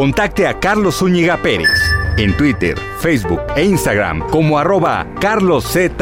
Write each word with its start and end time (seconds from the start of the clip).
Contacte 0.00 0.46
a 0.46 0.58
Carlos 0.58 1.00
Zúñiga 1.00 1.42
Pérez 1.42 1.78
en 2.16 2.34
Twitter, 2.34 2.74
Facebook 3.00 3.42
e 3.54 3.66
Instagram 3.66 4.26
como 4.30 4.58
arroba 4.58 5.06
carloszup. 5.20 6.00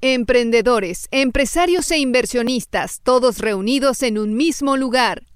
Emprendedores, 0.00 1.08
empresarios 1.10 1.90
e 1.90 1.98
inversionistas, 1.98 3.02
todos 3.02 3.36
reunidos 3.36 4.02
en 4.02 4.16
un 4.16 4.34
mismo 4.34 4.78
lugar. 4.78 5.29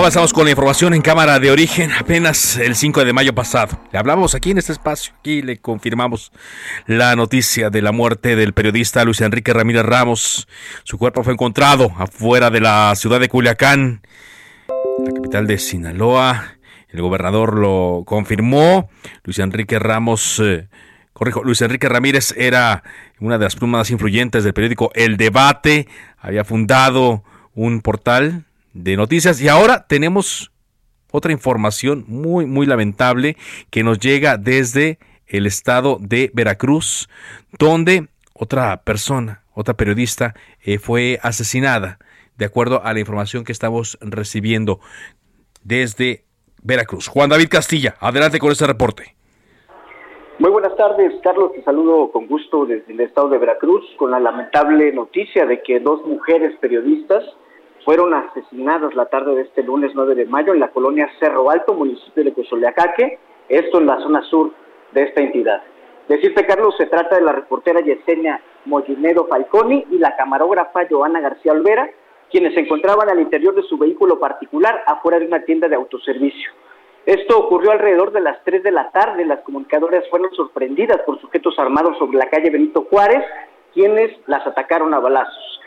Avanzamos 0.00 0.32
con 0.32 0.46
la 0.46 0.50
información 0.52 0.94
en 0.94 1.02
cámara 1.02 1.38
de 1.38 1.50
origen 1.50 1.92
apenas 1.92 2.56
el 2.56 2.74
5 2.74 3.04
de 3.04 3.12
mayo 3.12 3.34
pasado. 3.34 3.78
Le 3.92 3.98
hablamos 3.98 4.34
aquí 4.34 4.50
en 4.50 4.56
este 4.56 4.72
espacio, 4.72 5.12
aquí 5.18 5.42
le 5.42 5.58
confirmamos 5.58 6.32
la 6.86 7.14
noticia 7.16 7.68
de 7.68 7.82
la 7.82 7.92
muerte 7.92 8.34
del 8.34 8.54
periodista 8.54 9.04
Luis 9.04 9.20
Enrique 9.20 9.52
Ramírez 9.52 9.84
Ramos. 9.84 10.48
Su 10.84 10.96
cuerpo 10.96 11.22
fue 11.22 11.34
encontrado 11.34 11.92
afuera 11.98 12.48
de 12.48 12.60
la 12.62 12.94
ciudad 12.96 13.20
de 13.20 13.28
Culiacán, 13.28 14.00
la 15.04 15.12
capital 15.12 15.46
de 15.46 15.58
Sinaloa. 15.58 16.54
El 16.88 17.02
gobernador 17.02 17.58
lo 17.58 18.04
confirmó. 18.06 18.88
Luis 19.24 19.38
Enrique 19.38 19.78
Ramos, 19.78 20.40
eh, 20.42 20.68
corrijo, 21.12 21.44
Luis 21.44 21.60
Enrique 21.60 21.90
Ramírez 21.90 22.34
era 22.38 22.84
una 23.20 23.36
de 23.36 23.44
las 23.44 23.54
plumas 23.54 23.90
influyentes 23.90 24.44
del 24.44 24.54
periódico 24.54 24.92
El 24.94 25.18
Debate. 25.18 25.88
Había 26.16 26.44
fundado 26.44 27.22
un 27.52 27.82
portal 27.82 28.46
de 28.72 28.96
noticias. 28.96 29.40
Y 29.40 29.48
ahora 29.48 29.86
tenemos 29.88 30.52
otra 31.12 31.32
información 31.32 32.04
muy, 32.06 32.46
muy 32.46 32.66
lamentable 32.66 33.36
que 33.70 33.82
nos 33.82 33.98
llega 33.98 34.36
desde 34.36 34.98
el 35.26 35.46
estado 35.46 35.98
de 36.00 36.30
Veracruz, 36.34 37.08
donde 37.58 38.08
otra 38.34 38.82
persona, 38.82 39.42
otra 39.54 39.74
periodista, 39.74 40.34
eh, 40.64 40.78
fue 40.78 41.18
asesinada, 41.22 41.98
de 42.36 42.44
acuerdo 42.44 42.82
a 42.84 42.92
la 42.92 43.00
información 43.00 43.44
que 43.44 43.52
estamos 43.52 43.98
recibiendo 44.00 44.80
desde 45.62 46.24
Veracruz. 46.62 47.08
Juan 47.08 47.30
David 47.30 47.48
Castilla, 47.50 47.96
adelante 48.00 48.38
con 48.38 48.50
este 48.50 48.66
reporte. 48.66 49.14
Muy 50.38 50.50
buenas 50.50 50.74
tardes, 50.74 51.12
Carlos. 51.22 51.52
Te 51.52 51.62
saludo 51.64 52.10
con 52.12 52.26
gusto 52.26 52.64
desde 52.64 52.94
el 52.94 53.00
estado 53.00 53.28
de 53.28 53.36
Veracruz 53.36 53.84
con 53.98 54.10
la 54.10 54.18
lamentable 54.18 54.90
noticia 54.92 55.44
de 55.44 55.62
que 55.62 55.80
dos 55.80 56.00
mujeres 56.06 56.56
periodistas 56.60 57.22
fueron 57.84 58.14
asesinadas 58.14 58.94
la 58.94 59.06
tarde 59.06 59.34
de 59.34 59.42
este 59.42 59.62
lunes 59.62 59.92
9 59.94 60.14
de 60.14 60.26
mayo 60.26 60.52
en 60.52 60.60
la 60.60 60.68
colonia 60.68 61.08
Cerro 61.18 61.50
Alto, 61.50 61.74
municipio 61.74 62.24
de 62.24 62.32
Cozoleacaque, 62.32 63.18
esto 63.48 63.78
en 63.78 63.86
la 63.86 63.98
zona 64.00 64.22
sur 64.22 64.52
de 64.92 65.02
esta 65.02 65.20
entidad. 65.20 65.62
Decirte, 66.08 66.44
Carlos, 66.44 66.74
se 66.76 66.86
trata 66.86 67.16
de 67.16 67.22
la 67.22 67.32
reportera 67.32 67.80
Yesenia 67.80 68.40
Mollinedo 68.64 69.26
Falconi 69.26 69.86
y 69.90 69.98
la 69.98 70.16
camarógrafa 70.16 70.86
Joana 70.90 71.20
García 71.20 71.52
Olvera, 71.52 71.88
quienes 72.30 72.54
se 72.54 72.60
encontraban 72.60 73.08
al 73.08 73.20
interior 73.20 73.54
de 73.54 73.62
su 73.62 73.78
vehículo 73.78 74.18
particular 74.18 74.82
afuera 74.86 75.18
de 75.18 75.26
una 75.26 75.44
tienda 75.44 75.68
de 75.68 75.76
autoservicio. 75.76 76.52
Esto 77.06 77.38
ocurrió 77.38 77.72
alrededor 77.72 78.12
de 78.12 78.20
las 78.20 78.42
3 78.44 78.62
de 78.62 78.70
la 78.70 78.90
tarde. 78.90 79.24
Las 79.24 79.40
comunicadoras 79.40 80.04
fueron 80.10 80.32
sorprendidas 80.34 81.00
por 81.06 81.20
sujetos 81.20 81.58
armados 81.58 81.96
sobre 81.98 82.18
la 82.18 82.28
calle 82.28 82.50
Benito 82.50 82.86
Juárez, 82.90 83.24
quienes 83.72 84.12
las 84.26 84.46
atacaron 84.46 84.92
a 84.94 84.98
balazos. 84.98 85.59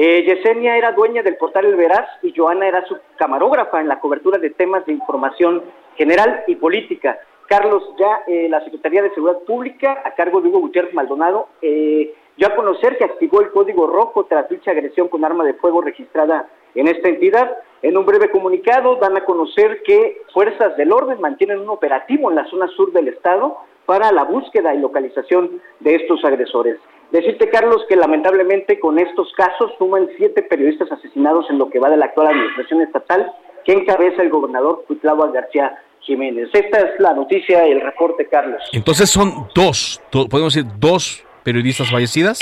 Eh, 0.00 0.22
Yesenia 0.22 0.76
era 0.76 0.92
dueña 0.92 1.24
del 1.24 1.34
portal 1.34 1.64
El 1.64 1.74
Veraz 1.74 2.08
y 2.22 2.32
Joana 2.32 2.68
era 2.68 2.86
su 2.86 2.96
camarógrafa 3.16 3.80
en 3.80 3.88
la 3.88 3.98
cobertura 3.98 4.38
de 4.38 4.50
temas 4.50 4.86
de 4.86 4.92
información 4.92 5.64
general 5.96 6.44
y 6.46 6.54
política. 6.54 7.18
Carlos, 7.48 7.82
ya 7.98 8.22
eh, 8.28 8.46
la 8.48 8.62
Secretaría 8.62 9.02
de 9.02 9.10
Seguridad 9.12 9.40
Pública, 9.40 10.00
a 10.04 10.14
cargo 10.14 10.40
de 10.40 10.50
Hugo 10.50 10.60
Gutiérrez 10.60 10.94
Maldonado, 10.94 11.48
eh, 11.62 12.14
dio 12.36 12.46
a 12.46 12.54
conocer 12.54 12.96
que 12.96 13.06
activó 13.06 13.40
el 13.40 13.50
código 13.50 13.88
rojo 13.88 14.26
tras 14.26 14.48
dicha 14.48 14.70
agresión 14.70 15.08
con 15.08 15.24
arma 15.24 15.42
de 15.42 15.54
fuego 15.54 15.80
registrada 15.80 16.48
en 16.76 16.86
esta 16.86 17.08
entidad. 17.08 17.56
En 17.82 17.96
un 17.96 18.06
breve 18.06 18.30
comunicado 18.30 18.94
dan 19.00 19.16
a 19.16 19.24
conocer 19.24 19.82
que 19.82 20.22
fuerzas 20.32 20.76
del 20.76 20.92
orden 20.92 21.20
mantienen 21.20 21.58
un 21.58 21.70
operativo 21.70 22.30
en 22.30 22.36
la 22.36 22.44
zona 22.44 22.68
sur 22.68 22.92
del 22.92 23.08
estado 23.08 23.56
para 23.84 24.12
la 24.12 24.22
búsqueda 24.22 24.72
y 24.76 24.78
localización 24.78 25.60
de 25.80 25.96
estos 25.96 26.24
agresores. 26.24 26.78
Decirte, 27.10 27.48
Carlos, 27.48 27.82
que 27.88 27.96
lamentablemente 27.96 28.78
con 28.78 28.98
estos 28.98 29.32
casos 29.32 29.72
suman 29.78 30.08
siete 30.18 30.42
periodistas 30.42 30.92
asesinados 30.92 31.48
en 31.48 31.58
lo 31.58 31.70
que 31.70 31.78
va 31.78 31.88
de 31.88 31.96
la 31.96 32.06
actual 32.06 32.28
administración 32.28 32.82
estatal 32.82 33.32
que 33.64 33.72
encabeza 33.72 34.22
el 34.22 34.30
gobernador 34.30 34.84
Cuitlava 34.86 35.30
García 35.30 35.78
Jiménez. 36.00 36.48
Esta 36.52 36.78
es 36.78 37.00
la 37.00 37.14
noticia 37.14 37.66
y 37.66 37.72
el 37.72 37.80
reporte, 37.80 38.26
Carlos. 38.26 38.62
Entonces 38.72 39.10
son 39.10 39.48
dos, 39.54 40.02
podemos 40.10 40.54
decir 40.54 40.70
dos 40.78 41.24
periodistas 41.44 41.90
fallecidas, 41.90 42.40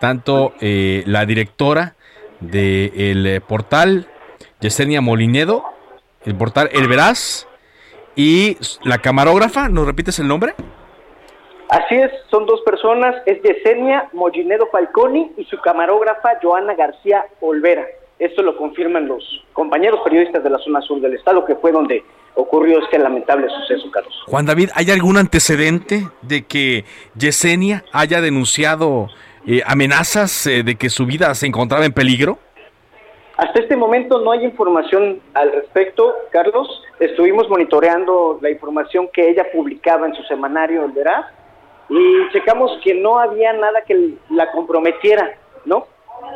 tanto 0.00 0.52
eh, 0.60 1.02
la 1.06 1.24
directora 1.24 1.96
del 2.40 3.26
eh, 3.26 3.40
portal 3.40 4.06
Yesenia 4.60 5.00
Molinedo, 5.00 5.64
el 6.24 6.34
portal 6.34 6.68
El 6.72 6.88
Veraz, 6.88 7.46
y 8.16 8.56
la 8.84 8.98
camarógrafa, 8.98 9.68
¿nos 9.68 9.86
repites 9.86 10.18
el 10.18 10.28
nombre? 10.28 10.54
Así 11.74 11.96
es, 11.96 12.12
son 12.30 12.46
dos 12.46 12.60
personas, 12.60 13.16
es 13.26 13.42
Yesenia 13.42 14.08
Mollinedo 14.12 14.68
Falconi 14.70 15.32
y 15.36 15.44
su 15.46 15.58
camarógrafa 15.60 16.38
Joana 16.40 16.74
García 16.74 17.26
Olvera. 17.40 17.84
Esto 18.20 18.42
lo 18.42 18.56
confirman 18.56 19.08
los 19.08 19.44
compañeros 19.52 19.98
periodistas 20.04 20.44
de 20.44 20.50
la 20.50 20.58
zona 20.58 20.80
sur 20.82 21.00
del 21.00 21.14
estado, 21.14 21.44
que 21.44 21.56
fue 21.56 21.72
donde 21.72 22.04
ocurrió 22.36 22.78
este 22.78 22.96
lamentable 22.96 23.48
suceso, 23.48 23.90
Carlos. 23.90 24.14
Juan 24.28 24.46
David, 24.46 24.70
¿hay 24.76 24.92
algún 24.92 25.16
antecedente 25.16 26.06
de 26.22 26.44
que 26.44 26.84
Yesenia 27.18 27.82
haya 27.92 28.20
denunciado 28.20 29.08
eh, 29.44 29.62
amenazas 29.66 30.46
eh, 30.46 30.62
de 30.62 30.76
que 30.76 30.88
su 30.90 31.06
vida 31.06 31.34
se 31.34 31.48
encontraba 31.48 31.84
en 31.84 31.92
peligro? 31.92 32.38
Hasta 33.36 33.58
este 33.58 33.76
momento 33.76 34.20
no 34.20 34.30
hay 34.30 34.44
información 34.44 35.18
al 35.34 35.50
respecto, 35.50 36.14
Carlos. 36.30 36.68
Estuvimos 37.00 37.48
monitoreando 37.48 38.38
la 38.40 38.50
información 38.50 39.08
que 39.12 39.28
ella 39.28 39.46
publicaba 39.52 40.06
en 40.06 40.14
su 40.14 40.22
semanario 40.22 40.84
El 40.84 40.92
Veraz 40.92 41.26
y 41.88 42.32
checamos 42.32 42.72
que 42.82 42.94
no 42.94 43.18
había 43.18 43.52
nada 43.52 43.82
que 43.86 44.14
la 44.30 44.50
comprometiera, 44.52 45.36
¿no? 45.64 45.86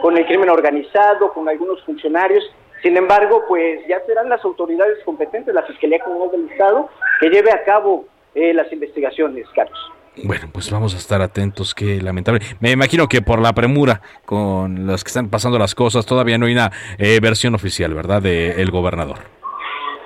Con 0.03 0.17
el 0.17 0.27
crimen 0.27 0.51
organizado, 0.51 1.33
con 1.33 1.49
algunos 1.49 1.83
funcionarios. 1.85 2.45
Sin 2.83 2.97
embargo, 2.97 3.45
pues 3.49 3.81
ya 3.89 4.01
serán 4.07 4.29
las 4.29 4.45
autoridades 4.45 4.99
competentes, 5.05 5.55
la 5.55 5.63
Fiscalía 5.63 5.99
Comunal 6.01 6.31
del 6.31 6.51
Estado, 6.51 6.89
que 7.21 7.29
lleve 7.29 7.51
a 7.51 7.65
cabo 7.65 8.05
eh, 8.35 8.53
las 8.55 8.71
investigaciones, 8.73 9.47
Carlos. 9.55 9.79
Bueno, 10.25 10.49
pues 10.53 10.71
vamos 10.71 10.95
a 10.95 10.99
estar 10.99 11.23
atentos, 11.23 11.75
qué 11.75 12.01
lamentable. 12.03 12.41
Me 12.61 12.73
imagino 12.73 13.09
que 13.09 13.23
por 13.23 13.41
la 13.41 13.53
premura 13.53 14.01
con 14.25 14.87
las 14.87 15.05
que 15.05 15.09
están 15.09 15.31
pasando 15.31 15.59
las 15.59 15.75
cosas, 15.75 16.07
todavía 16.07 16.39
no 16.39 16.47
hay 16.47 16.53
una 16.53 16.73
eh, 16.99 17.21
versión 17.21 17.55
oficial, 17.55 17.95
¿verdad?, 17.95 18.21
del 18.21 18.71
gobernador. 18.71 19.19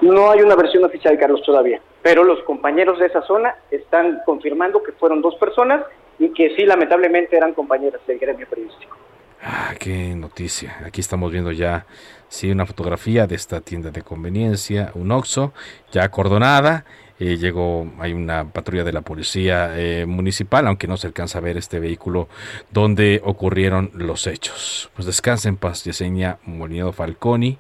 No 0.02 0.30
hay 0.30 0.40
una 0.42 0.54
versión 0.54 0.84
oficial, 0.84 1.18
Carlos, 1.18 1.42
todavía 1.44 1.80
pero 2.02 2.24
los 2.24 2.42
compañeros 2.44 2.98
de 2.98 3.06
esa 3.06 3.22
zona 3.22 3.54
están 3.70 4.20
confirmando 4.26 4.82
que 4.82 4.92
fueron 4.92 5.22
dos 5.22 5.36
personas 5.36 5.84
y 6.18 6.30
que 6.30 6.54
sí, 6.56 6.64
lamentablemente 6.64 7.36
eran 7.36 7.54
compañeras 7.54 8.00
del 8.06 8.18
gremio 8.18 8.46
periodístico. 8.48 8.96
Ah, 9.42 9.74
qué 9.78 10.14
noticia. 10.14 10.78
Aquí 10.84 11.00
estamos 11.00 11.32
viendo 11.32 11.50
ya, 11.50 11.86
sí, 12.28 12.50
una 12.50 12.64
fotografía 12.64 13.26
de 13.26 13.34
esta 13.34 13.60
tienda 13.60 13.90
de 13.90 14.02
conveniencia, 14.02 14.92
un 14.94 15.10
Oxxo, 15.10 15.52
ya 15.90 16.04
acordonada. 16.04 16.84
Eh, 17.18 17.36
llegó, 17.36 17.86
hay 17.98 18.12
una 18.12 18.44
patrulla 18.52 18.84
de 18.84 18.92
la 18.92 19.00
policía 19.00 19.72
eh, 19.76 20.06
municipal, 20.06 20.66
aunque 20.66 20.86
no 20.86 20.96
se 20.96 21.08
alcanza 21.08 21.38
a 21.38 21.40
ver 21.40 21.56
este 21.56 21.80
vehículo 21.80 22.28
donde 22.70 23.20
ocurrieron 23.24 23.90
los 23.94 24.26
hechos. 24.26 24.90
Pues 24.94 25.06
descansa 25.06 25.48
en 25.48 25.56
paz, 25.56 25.84
Yesenia 25.84 26.38
Molinedo 26.44 26.92
Falconi, 26.92 27.58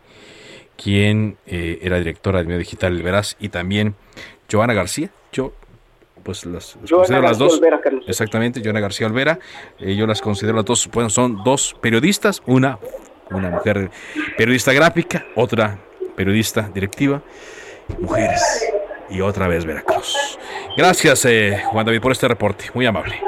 quien 0.76 1.36
eh, 1.46 1.78
era 1.82 1.98
directora 1.98 2.38
del 2.38 2.46
medio 2.46 2.58
digital 2.58 2.96
El 2.96 3.02
Veraz, 3.02 3.36
y 3.40 3.48
también 3.48 3.94
Joana 4.50 4.74
García. 4.74 5.10
Yo 5.32 5.52
pues 6.22 6.46
las, 6.46 6.76
considero 6.88 7.22
las 7.22 7.38
dos. 7.38 7.60
exactamente, 8.06 8.60
Joana 8.62 8.80
García 8.80 9.06
Olvera. 9.06 9.38
Eh, 9.78 9.96
yo 9.96 10.06
las 10.06 10.20
considero 10.20 10.56
las 10.56 10.64
dos, 10.64 10.88
bueno, 10.92 11.10
son 11.10 11.42
dos 11.44 11.76
periodistas, 11.80 12.42
una, 12.46 12.78
una 13.30 13.50
mujer 13.50 13.90
periodista 14.36 14.72
gráfica, 14.72 15.26
otra 15.34 15.78
periodista 16.16 16.70
directiva, 16.72 17.22
mujeres 17.98 18.72
y 19.10 19.20
otra 19.20 19.48
vez 19.48 19.64
Veracruz. 19.64 20.38
Gracias, 20.76 21.24
eh, 21.24 21.62
Juan 21.66 21.84
David, 21.86 22.00
por 22.00 22.12
este 22.12 22.28
reporte, 22.28 22.66
muy 22.74 22.86
amable. 22.86 23.20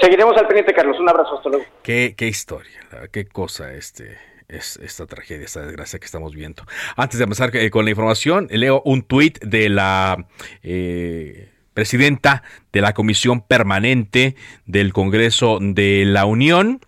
Seguiremos 0.00 0.36
al 0.36 0.46
pendiente, 0.46 0.72
Carlos. 0.72 0.98
Un 0.98 1.08
abrazo, 1.08 1.36
hasta 1.36 1.48
luego. 1.50 1.64
Qué, 1.82 2.14
qué 2.16 2.26
historia, 2.26 2.80
qué 3.12 3.26
cosa 3.26 3.72
este 3.72 4.18
es 4.50 4.78
esta 4.82 5.06
tragedia, 5.06 5.44
esta 5.44 5.62
desgracia 5.62 5.98
que 5.98 6.06
estamos 6.06 6.34
viendo. 6.34 6.64
Antes 6.96 7.18
de 7.18 7.24
empezar 7.24 7.54
eh, 7.54 7.70
con 7.70 7.84
la 7.84 7.90
información, 7.90 8.48
leo 8.50 8.82
un 8.84 9.02
tuit 9.02 9.38
de 9.44 9.68
la 9.68 10.26
eh, 10.62 11.50
presidenta 11.74 12.42
de 12.72 12.80
la 12.80 12.92
Comisión 12.92 13.42
Permanente 13.42 14.36
del 14.66 14.92
Congreso 14.92 15.58
de 15.60 16.04
la 16.06 16.24
Unión 16.24 16.80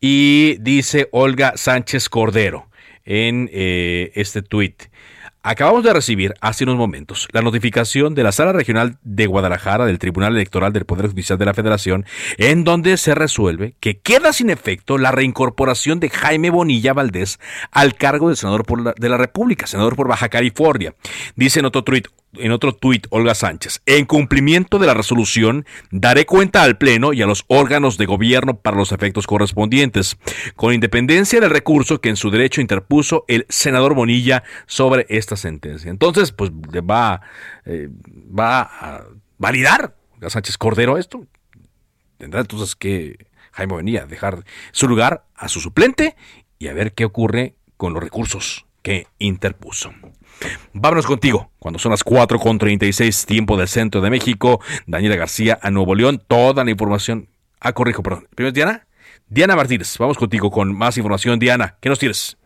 y 0.00 0.56
dice 0.60 1.08
Olga 1.12 1.54
Sánchez 1.56 2.08
Cordero 2.08 2.68
en 3.04 3.50
eh, 3.52 4.12
este 4.14 4.42
tuit. 4.42 4.89
Acabamos 5.42 5.82
de 5.84 5.94
recibir 5.94 6.34
hace 6.42 6.64
unos 6.64 6.76
momentos 6.76 7.26
la 7.32 7.40
notificación 7.40 8.14
de 8.14 8.22
la 8.22 8.30
Sala 8.30 8.52
Regional 8.52 8.98
de 9.04 9.26
Guadalajara 9.26 9.86
del 9.86 9.98
Tribunal 9.98 10.34
Electoral 10.34 10.74
del 10.74 10.84
Poder 10.84 11.08
Judicial 11.08 11.38
de 11.38 11.46
la 11.46 11.54
Federación, 11.54 12.04
en 12.36 12.62
donde 12.62 12.98
se 12.98 13.14
resuelve 13.14 13.74
que 13.80 14.00
queda 14.00 14.34
sin 14.34 14.50
efecto 14.50 14.98
la 14.98 15.12
reincorporación 15.12 15.98
de 15.98 16.10
Jaime 16.10 16.50
Bonilla 16.50 16.92
Valdés 16.92 17.40
al 17.70 17.94
cargo 17.94 18.28
de 18.28 18.36
senador 18.36 18.66
de 18.96 19.08
la 19.08 19.16
República, 19.16 19.66
senador 19.66 19.96
por 19.96 20.08
Baja 20.08 20.28
California. 20.28 20.94
Dice 21.36 21.60
en 21.60 21.64
otro 21.64 21.84
tuit, 21.84 22.08
en 22.34 22.52
otro 22.52 22.74
tuit, 22.74 23.06
Olga 23.10 23.34
Sánchez, 23.34 23.82
en 23.86 24.04
cumplimiento 24.04 24.78
de 24.78 24.86
la 24.86 24.94
resolución, 24.94 25.66
daré 25.90 26.26
cuenta 26.26 26.62
al 26.62 26.78
Pleno 26.78 27.12
y 27.12 27.22
a 27.22 27.26
los 27.26 27.44
órganos 27.48 27.98
de 27.98 28.06
gobierno 28.06 28.58
para 28.58 28.76
los 28.76 28.92
efectos 28.92 29.26
correspondientes, 29.26 30.16
con 30.56 30.72
independencia 30.72 31.40
del 31.40 31.50
recurso 31.50 32.00
que 32.00 32.08
en 32.08 32.16
su 32.16 32.30
derecho 32.30 32.60
interpuso 32.60 33.24
el 33.28 33.46
senador 33.48 33.94
Bonilla 33.94 34.44
sobre 34.66 35.06
esta 35.08 35.36
sentencia. 35.36 35.90
Entonces, 35.90 36.32
pues 36.32 36.50
va, 36.50 37.20
eh, 37.64 37.88
va 38.38 38.60
a 38.62 39.04
validar 39.38 39.96
Olga 40.14 40.30
Sánchez 40.30 40.58
Cordero 40.58 40.98
esto. 40.98 41.26
Tendrá 42.18 42.40
entonces 42.40 42.76
que 42.76 43.26
Jaime 43.52 43.74
Bonilla 43.74 44.06
dejar 44.06 44.44
su 44.72 44.86
lugar 44.86 45.24
a 45.34 45.48
su 45.48 45.60
suplente 45.60 46.16
y 46.58 46.68
a 46.68 46.74
ver 46.74 46.92
qué 46.92 47.04
ocurre 47.04 47.54
con 47.76 47.94
los 47.94 48.02
recursos 48.02 48.66
que 48.82 49.06
interpuso. 49.18 49.92
Vámonos 50.72 51.06
contigo. 51.06 51.50
Cuando 51.58 51.78
son 51.78 51.90
las 51.90 52.04
4 52.04 52.38
con 52.38 52.58
36 52.58 53.26
tiempo 53.26 53.56
del 53.56 53.68
centro 53.68 54.00
de 54.00 54.10
México, 54.10 54.60
Daniela 54.86 55.16
García 55.16 55.58
a 55.62 55.70
Nuevo 55.70 55.94
León, 55.94 56.22
toda 56.26 56.64
la 56.64 56.70
información. 56.70 57.28
Ah, 57.60 57.72
corrijo, 57.72 58.02
perdón. 58.02 58.26
Primero 58.34 58.52
Diana. 58.52 58.86
Diana 59.28 59.54
Martínez, 59.54 59.96
vamos 59.98 60.18
contigo 60.18 60.50
con 60.50 60.76
más 60.76 60.96
información. 60.96 61.38
Diana, 61.38 61.76
¿qué 61.80 61.88
nos 61.88 62.00
tienes? 62.00 62.36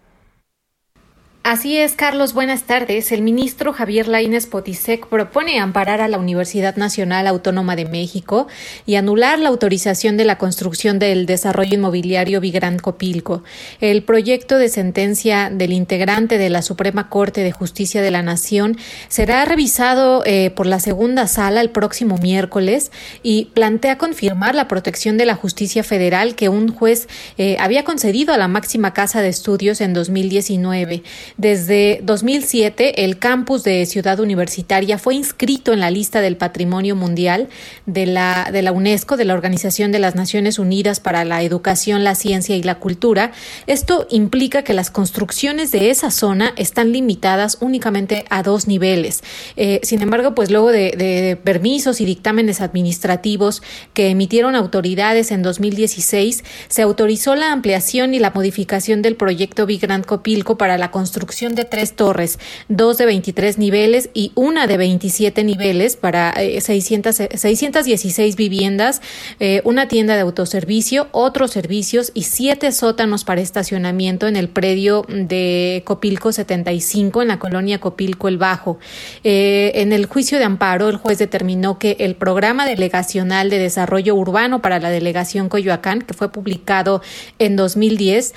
Así 1.47 1.77
es, 1.77 1.93
Carlos, 1.93 2.33
buenas 2.33 2.63
tardes. 2.63 3.13
El 3.13 3.21
ministro 3.21 3.75
Javier 3.75 4.09
Laínez 4.09 4.47
Potisek 4.47 5.07
propone 5.09 5.61
amparar 5.61 6.01
a 6.01 6.09
la 6.09 6.17
Universidad 6.17 6.77
Nacional 6.77 7.27
Autónoma 7.27 7.77
de 7.77 7.85
México 7.85 8.49
y 8.87 8.95
anular 8.95 9.39
la 9.39 9.51
autorización 9.51 10.17
de 10.17 10.25
la 10.25 10.39
construcción 10.39 10.99
del 10.99 11.27
desarrollo 11.27 11.75
inmobiliario 11.75 12.41
Vigran 12.41 12.79
Copilco. 12.79 13.43
El 13.83 14.05
proyecto 14.05 14.57
de 14.57 14.71
sentencia 14.71 15.51
del 15.53 15.75
integrante 15.75 16.39
de 16.39 16.49
la 16.49 16.63
Suprema 16.63 17.11
Corte 17.11 17.43
de 17.43 17.53
Justicia 17.53 18.01
de 18.01 18.11
la 18.11 18.23
Nación 18.23 18.79
será 19.09 19.45
revisado 19.45 20.23
eh, 20.25 20.49
por 20.49 20.65
la 20.65 20.81
segunda 20.81 21.27
sala 21.27 21.61
el 21.61 21.69
próximo 21.69 22.17
miércoles 22.17 22.91
y 23.23 23.51
plantea 23.53 23.99
confirmar 23.99 24.55
la 24.55 24.67
protección 24.67 25.19
de 25.19 25.27
la 25.27 25.35
justicia 25.35 25.85
federal 25.85 26.37
que 26.37 26.49
un 26.49 26.73
juez 26.73 27.07
eh, 27.37 27.59
había 27.61 27.85
concedido 27.85 28.33
a 28.33 28.39
la 28.39 28.49
máxima 28.49 28.95
casa 28.95 29.21
de 29.21 29.29
estudios 29.29 29.83
en 29.83 29.93
2019. 29.93 31.03
Desde 31.37 31.99
2007, 32.05 33.05
el 33.05 33.19
campus 33.19 33.65
de 33.65 33.85
Ciudad 33.87 34.21
Universitaria 34.21 34.99
fue 34.99 35.17
inscrito 35.17 35.73
en 35.73 35.81
la 35.81 35.91
lista 35.91 36.21
del 36.21 36.37
Patrimonio 36.37 36.95
Mundial 36.95 37.49
de 37.87 38.07
la, 38.07 38.51
de 38.53 38.63
la 38.63 38.71
UNESCO, 38.71 39.17
de 39.17 39.25
la 39.25 39.35
Organización 39.35 39.91
de 39.91 39.99
las 39.99 40.15
Naciones 40.15 40.61
Unidas 40.61 41.01
para 41.01 41.25
la 41.25 41.43
Educación, 41.43 42.05
la 42.05 42.15
Ciencia 42.15 42.55
y 42.55 42.63
la 42.63 42.77
Cultura. 42.77 43.33
Esto 43.67 44.07
implica 44.11 44.63
que 44.63 44.75
las 44.75 44.93
construcciones 44.93 45.73
de 45.73 45.91
esa 45.91 46.13
zona 46.13 46.53
están 46.55 46.93
limitadas 46.93 47.59
únicamente 47.61 48.25
a 48.31 48.45
dos 48.45 48.69
niveles. 48.69 49.25
Eh, 49.57 49.81
sin 49.83 50.03
embargo, 50.03 50.37
pues 50.37 50.53
luego 50.53 50.71
de, 50.71 50.93
de 50.93 51.37
permisos 51.43 52.01
y 52.01 52.05
dictámenes 52.05 52.61
administrativos 52.61 53.61
que 53.93 54.11
emitieron 54.11 54.55
autoridades 54.55 55.33
en 55.33 55.43
2016, 55.43 56.45
se 56.69 56.83
autorizó 56.83 57.35
la 57.35 57.51
ampliación 57.51 58.15
y 58.15 58.21
la 58.21 58.31
modificación 58.31 59.03
del 59.03 59.17
proyecto 59.17 59.67
Big 59.67 59.81
Grand 59.81 60.05
Copilco 60.05 60.57
para 60.57 60.79
la 60.79 60.93
construcción 60.93 61.24
de 61.25 61.65
tres 61.65 61.95
torres, 61.95 62.39
dos 62.69 62.99
de 62.99 63.07
23 63.07 63.59
niveles 63.59 64.11
y 64.15 64.33
una 64.35 64.67
de 64.67 64.77
27 64.77 65.43
niveles 65.43 65.97
para 65.97 66.35
600, 66.35 67.21
eh, 67.21 67.29
616 67.35 68.37
viviendas, 68.37 69.01
eh, 69.41 69.63
una 69.65 69.89
tienda 69.89 70.15
de 70.15 70.21
autoservicio, 70.21 71.09
otros 71.13 71.51
servicios 71.51 72.13
y 72.15 72.23
siete 72.25 72.73
sótanos 72.73 73.25
para 73.25 73.41
estacionamiento 73.41 74.29
en 74.29 74.37
el 74.37 74.49
predio 74.49 75.07
de 75.09 75.83
Copilco 75.85 76.31
75 76.31 77.23
en 77.23 77.29
la 77.29 77.39
colonia 77.39 77.81
Copilco 77.81 78.29
el 78.29 78.39
Bajo. 78.39 78.79
Eh, 79.25 79.73
en 79.77 79.93
el 79.93 80.07
juicio 80.07 80.39
de 80.39 80.45
amparo, 80.45 80.89
el 80.89 80.97
juez 80.97 81.19
determinó 81.19 81.79
que 81.79 81.97
el 82.01 82.17
programa 82.17 82.67
delegacional 82.67 83.51
de 83.51 83.59
desarrollo 83.59 84.15
urbano 84.15 84.61
para 84.61 84.79
la 84.79 84.91
delegación 84.91 85.49
Coyoacán, 85.49 86.03
que 86.03 86.15
fue 86.15 86.31
publicado 86.31 87.03
en 87.39 87.57
2010, 87.57 88.35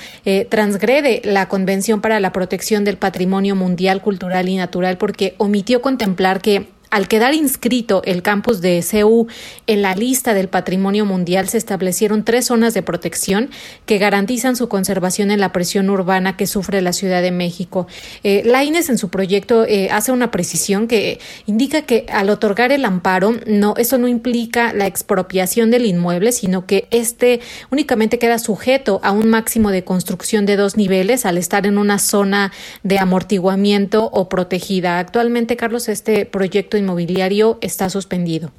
transgrede 0.50 1.22
la 1.24 1.48
Convención 1.48 2.02
para 2.02 2.20
la 2.20 2.32
Protección 2.32 2.77
del 2.84 2.98
Patrimonio 2.98 3.56
Mundial, 3.56 4.02
Cultural 4.02 4.50
y 4.50 4.56
Natural 4.58 4.98
porque 4.98 5.36
omitió 5.38 5.82
contemplar 5.82 6.42
que 6.42 6.70
al 6.90 7.08
quedar 7.08 7.34
inscrito 7.34 8.02
el 8.06 8.22
campus 8.22 8.62
de 8.62 8.82
CEU 8.82 9.28
en 9.68 9.82
la 9.82 9.96
lista 9.96 10.34
del 10.34 10.48
Patrimonio 10.48 11.06
Mundial, 11.06 11.50
se 11.50 11.58
establecieron 11.58 12.24
tres 12.24 12.46
zonas 12.46 12.74
de 12.74 12.82
protección 12.82 13.50
que 13.86 13.98
garantizan 13.98 14.56
su 14.56 14.70
conservación 14.70 15.32
en 15.32 15.40
la 15.40 15.52
presión 15.52 15.90
urbana 15.90 16.38
que 16.38 16.48
sufre 16.48 16.82
la 16.82 16.94
Ciudad 16.94 17.22
de 17.22 17.32
México. 17.32 17.88
Eh, 18.24 18.44
Laines 18.46 18.90
en 18.90 18.98
su 18.98 19.10
proyecto 19.10 19.66
eh, 19.66 19.90
hace 19.92 20.12
una 20.12 20.32
precisión 20.32 20.88
que 20.88 21.20
indica 21.46 21.82
que 21.82 22.06
al 22.12 22.30
otorgar 22.30 22.72
el 22.72 22.86
amparo, 22.86 23.36
no, 23.46 23.74
eso 23.78 23.98
no 23.98 24.08
implica 24.08 24.74
la 24.74 24.88
expropiación 24.88 25.72
del 25.72 25.86
inmueble, 25.86 26.32
sino 26.32 26.66
que 26.66 26.88
este 26.92 27.42
únicamente 27.70 28.20
queda 28.20 28.40
sujeto 28.40 29.00
a 29.04 29.12
un 29.12 29.30
máximo 29.30 29.72
de 29.72 29.84
construcción 29.84 30.46
de 30.46 30.56
dos 30.56 30.78
niveles 30.78 31.26
al 31.26 31.38
estar 31.38 31.66
en 31.66 31.78
una 31.78 32.00
zona 32.00 32.52
de 32.84 33.00
amortiguamiento 33.00 34.10
o 34.14 34.30
protegida. 34.30 35.00
Actualmente, 35.00 35.58
Carlos, 35.58 35.90
este 35.90 36.26
proyecto 36.26 36.77
inmobiliario 36.78 37.58
está 37.62 37.90
suspendido. 37.90 38.52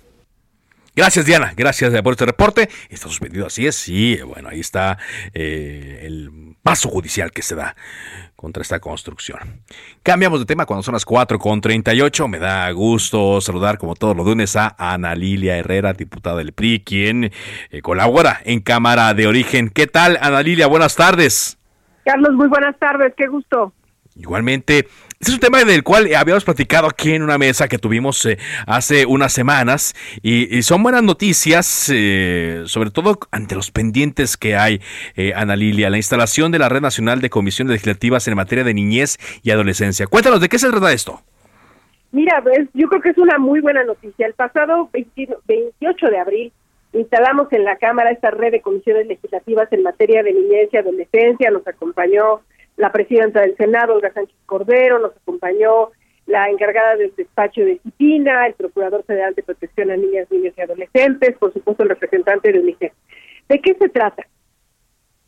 Gracias, 0.98 1.26
Diana. 1.26 1.52
Gracias 1.56 2.02
por 2.02 2.14
este 2.14 2.26
reporte. 2.26 2.68
Está 2.90 3.06
suspendido, 3.06 3.46
así 3.46 3.68
es. 3.68 3.76
Sí, 3.76 4.18
bueno, 4.26 4.48
ahí 4.48 4.58
está 4.58 4.98
eh, 5.32 6.00
el 6.02 6.56
paso 6.60 6.88
judicial 6.88 7.30
que 7.30 7.42
se 7.42 7.54
da 7.54 7.76
contra 8.34 8.62
esta 8.62 8.80
construcción. 8.80 9.62
Cambiamos 10.02 10.40
de 10.40 10.46
tema 10.46 10.66
cuando 10.66 10.82
son 10.82 10.94
las 10.94 11.04
4 11.04 11.38
con 11.38 11.60
38. 11.60 12.26
Me 12.26 12.40
da 12.40 12.68
gusto 12.72 13.40
saludar, 13.40 13.78
como 13.78 13.94
todos 13.94 14.16
los 14.16 14.26
lunes, 14.26 14.56
a 14.56 14.74
Ana 14.76 15.14
Lilia 15.14 15.56
Herrera, 15.56 15.92
diputada 15.92 16.38
del 16.38 16.52
PRI, 16.52 16.80
quien 16.80 17.30
eh, 17.70 17.80
colabora 17.80 18.40
en 18.44 18.58
Cámara 18.58 19.14
de 19.14 19.28
Origen. 19.28 19.70
¿Qué 19.70 19.86
tal, 19.86 20.18
Ana 20.20 20.42
Lilia? 20.42 20.66
Buenas 20.66 20.96
tardes. 20.96 21.58
Carlos, 22.04 22.32
muy 22.32 22.48
buenas 22.48 22.76
tardes. 22.76 23.14
Qué 23.16 23.28
gusto. 23.28 23.72
Igualmente, 24.16 24.88
este 25.20 25.32
es 25.32 25.34
un 25.34 25.40
tema 25.40 25.64
del 25.64 25.82
cual 25.82 26.14
habíamos 26.14 26.44
platicado 26.44 26.86
aquí 26.86 27.12
en 27.12 27.24
una 27.24 27.38
mesa 27.38 27.66
que 27.66 27.78
tuvimos 27.78 28.24
eh, 28.24 28.38
hace 28.68 29.04
unas 29.04 29.32
semanas 29.32 29.92
y, 30.22 30.62
son 30.62 30.80
buenas 30.84 31.02
noticias, 31.02 31.90
eh, 31.92 32.62
sobre 32.66 32.90
todo 32.90 33.18
ante 33.32 33.56
los 33.56 33.72
pendientes 33.72 34.36
que 34.36 34.54
hay, 34.54 34.80
eh, 35.16 35.32
Ana 35.34 35.56
Lilia, 35.56 35.90
la 35.90 35.96
instalación 35.96 36.52
de 36.52 36.60
la 36.60 36.68
Red 36.68 36.82
Nacional 36.82 37.20
de 37.20 37.30
Comisiones 37.30 37.72
Legislativas 37.72 38.28
en 38.28 38.36
materia 38.36 38.62
de 38.62 38.74
niñez 38.74 39.18
y 39.42 39.50
adolescencia. 39.50 40.06
Cuéntanos, 40.06 40.40
¿de 40.40 40.48
qué 40.48 40.56
se 40.56 40.70
trata 40.70 40.92
esto? 40.92 41.20
Mira, 42.12 42.40
pues, 42.40 42.68
yo 42.74 42.88
creo 42.88 43.02
que 43.02 43.10
es 43.10 43.18
una 43.18 43.38
muy 43.38 43.58
buena 43.60 43.82
noticia. 43.82 44.24
El 44.24 44.34
pasado 44.34 44.88
28 44.92 46.10
de 46.10 46.18
abril 46.18 46.52
instalamos 46.92 47.52
en 47.52 47.64
la 47.64 47.76
Cámara 47.76 48.12
esta 48.12 48.30
red 48.30 48.52
de 48.52 48.60
comisiones 48.60 49.08
legislativas 49.08 49.66
en 49.72 49.82
materia 49.82 50.22
de 50.22 50.32
niñez 50.32 50.68
y 50.72 50.76
adolescencia. 50.76 51.50
Nos 51.50 51.66
acompañó 51.66 52.42
la 52.78 52.92
presidenta 52.92 53.42
del 53.42 53.56
Senado, 53.56 53.94
Olga 53.94 54.12
Sánchez 54.12 54.36
Cordero, 54.46 54.98
nos 55.00 55.14
acompañó 55.16 55.90
la 56.26 56.48
encargada 56.48 56.96
del 56.96 57.12
despacho 57.16 57.60
de 57.62 57.72
disciplina, 57.72 58.46
el 58.46 58.54
Procurador 58.54 59.02
Federal 59.04 59.34
de 59.34 59.42
Protección 59.42 59.90
a 59.90 59.96
Niñas, 59.96 60.30
Niños 60.30 60.54
y 60.56 60.60
Adolescentes, 60.60 61.36
por 61.38 61.52
supuesto 61.52 61.82
el 61.82 61.88
representante 61.88 62.52
de 62.52 62.60
UNICEF. 62.60 62.92
¿De 63.48 63.60
qué 63.60 63.74
se 63.74 63.88
trata? 63.88 64.26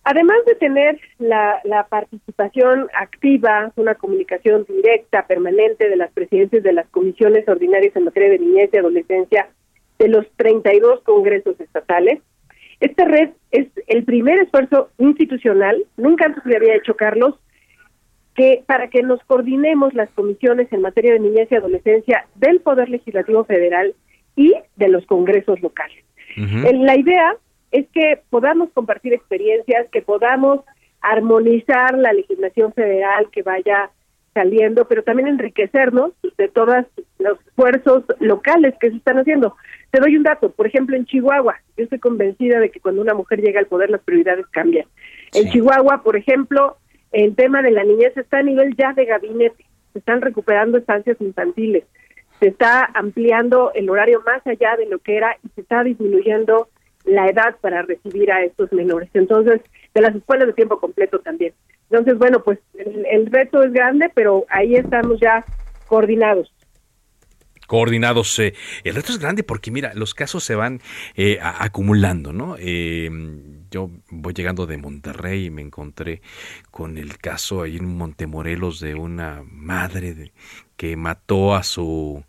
Además 0.05 0.39
de 0.47 0.55
tener 0.55 0.99
la, 1.19 1.61
la, 1.65 1.87
participación 1.89 2.89
activa, 2.95 3.73
una 3.77 3.95
comunicación 3.97 4.65
directa, 4.69 5.27
permanente 5.27 5.89
de 5.89 5.97
las 5.97 6.13
presidencias 6.13 6.63
de 6.63 6.73
las 6.73 6.89
comisiones 6.89 7.47
ordinarias 7.49 7.95
en 7.97 8.05
materia 8.05 8.31
de 8.31 8.39
niñez 8.39 8.71
y 8.73 8.79
adolescencia 8.79 9.49
de 9.99 10.09
los 10.09 10.27
32 10.37 11.03
congresos 11.03 11.61
estatales, 11.61 12.21
esta 12.81 13.05
red 13.05 13.31
es 13.51 13.70
el 13.91 14.05
primer 14.05 14.39
esfuerzo 14.39 14.91
institucional, 14.99 15.77
nunca 15.97 16.27
antes 16.27 16.45
se 16.45 16.57
había 16.57 16.77
hecho 16.77 16.95
Carlos, 16.95 17.35
que 18.37 18.63
para 18.65 18.89
que 18.89 19.03
nos 19.03 19.21
coordinemos 19.25 19.95
las 19.95 20.09
comisiones 20.11 20.73
en 20.73 20.81
materia 20.81 21.13
de 21.13 21.19
niñez 21.19 21.49
y 21.51 21.57
adolescencia 21.57 22.25
del 22.37 22.61
Poder 22.61 22.89
Legislativo 22.89 23.45
Federal 23.45 23.93
y 24.37 24.55
de 24.77 24.89
los 24.89 25.05
congresos 25.07 25.61
locales. 25.61 26.05
La 26.37 26.97
idea 26.97 27.37
es 27.73 27.89
que 27.93 28.23
podamos 28.31 28.71
compartir 28.71 29.13
experiencias, 29.13 29.89
que 29.91 30.03
podamos 30.03 30.61
armonizar 31.01 31.99
la 31.99 32.13
legislación 32.13 32.73
federal 32.73 33.29
que 33.33 33.43
vaya 33.43 33.91
saliendo, 34.35 34.87
pero 34.87 35.03
también 35.03 35.29
enriquecernos 35.29 36.13
de 36.39 36.49
todos 36.49 36.87
los 37.19 37.39
esfuerzos 37.47 38.05
locales 38.21 38.75
que 38.81 38.91
se 38.91 38.97
están 38.97 39.19
haciendo. 39.19 39.57
Te 39.91 40.01
doy 40.01 40.17
un 40.17 40.23
dato, 40.23 40.51
por 40.51 40.67
ejemplo, 40.67 40.97
en 40.97 41.05
Chihuahua, 41.05 41.57
yo 41.77 41.85
estoy 41.85 41.99
convencida 41.99 42.61
de 42.61 42.71
que 42.71 42.81
cuando 42.81 43.03
una 43.03 43.15
mujer 43.15 43.41
llega 43.41 43.61
al 43.61 43.67
poder 43.67 43.91
las 43.91 44.03
prioridades 44.03 44.47
cambian. 44.49 44.87
En 45.33 45.51
Chihuahua, 45.51 46.03
por 46.03 46.17
ejemplo, 46.17 46.77
el 47.13 47.35
tema 47.35 47.63
de 47.63 47.73
la 47.73 47.85
niñez 47.85 48.17
está 48.17 48.39
a 48.39 48.43
nivel 48.43 48.77
ya 48.77 48.93
de 48.93 49.05
gabinete, 49.05 49.65
se 49.93 49.99
están 49.99 50.21
recuperando 50.21 50.79
estancias 50.79 51.21
infantiles, 51.21 51.85
se 52.39 52.49
está 52.49 52.89
ampliando 52.95 53.73
el 53.75 53.91
horario 53.91 54.23
más 54.25 54.47
allá 54.47 54.77
de 54.77 54.87
lo 54.87 54.99
que 55.01 55.17
era 55.17 55.37
y 55.45 55.49
se 55.55 55.63
está 55.63 55.83
disminuyendo 55.83 56.69
la 57.05 57.27
edad 57.27 57.57
para 57.61 57.83
recibir 57.83 58.31
a 58.31 58.45
estos 58.45 58.73
menores. 58.73 59.11
Entonces, 59.15 59.61
de 59.95 60.01
las 60.01 60.15
escuelas 60.15 60.47
de 60.47 60.53
tiempo 60.53 60.79
completo 60.79 61.19
también. 61.19 61.53
Entonces, 61.91 62.19
bueno, 62.19 62.43
pues 62.43 62.61
el, 62.75 63.27
reto 63.27 63.63
es 63.65 63.73
grande, 63.73 64.11
pero 64.15 64.47
ahí 64.49 64.77
estamos 64.77 65.19
ya 65.21 65.45
coordinados 65.89 66.53
coordinados. 67.67 68.37
Eh, 68.41 68.53
el 68.83 68.97
reto 68.97 69.13
es 69.13 69.21
grande 69.21 69.45
porque, 69.45 69.71
mira, 69.71 69.93
los 69.95 70.13
casos 70.13 70.43
se 70.43 70.57
van 70.57 70.81
eh, 71.15 71.39
acumulando, 71.41 72.33
¿no? 72.33 72.57
Eh, 72.59 73.09
yo 73.71 73.93
voy 74.09 74.35
llegando 74.35 74.67
de 74.67 74.77
Monterrey 74.77 75.47
y 75.47 75.51
me 75.51 75.63
encontré 75.63 76.21
con 76.73 76.99
el 76.99 77.19
caso 77.19 77.63
ahí 77.63 77.77
en 77.77 77.97
Montemorelos 77.97 78.81
de 78.81 78.97
una 78.97 79.45
madre 79.47 80.33
que 80.77 80.97
mató 80.97 81.55
a 81.55 81.63
su 81.63 82.25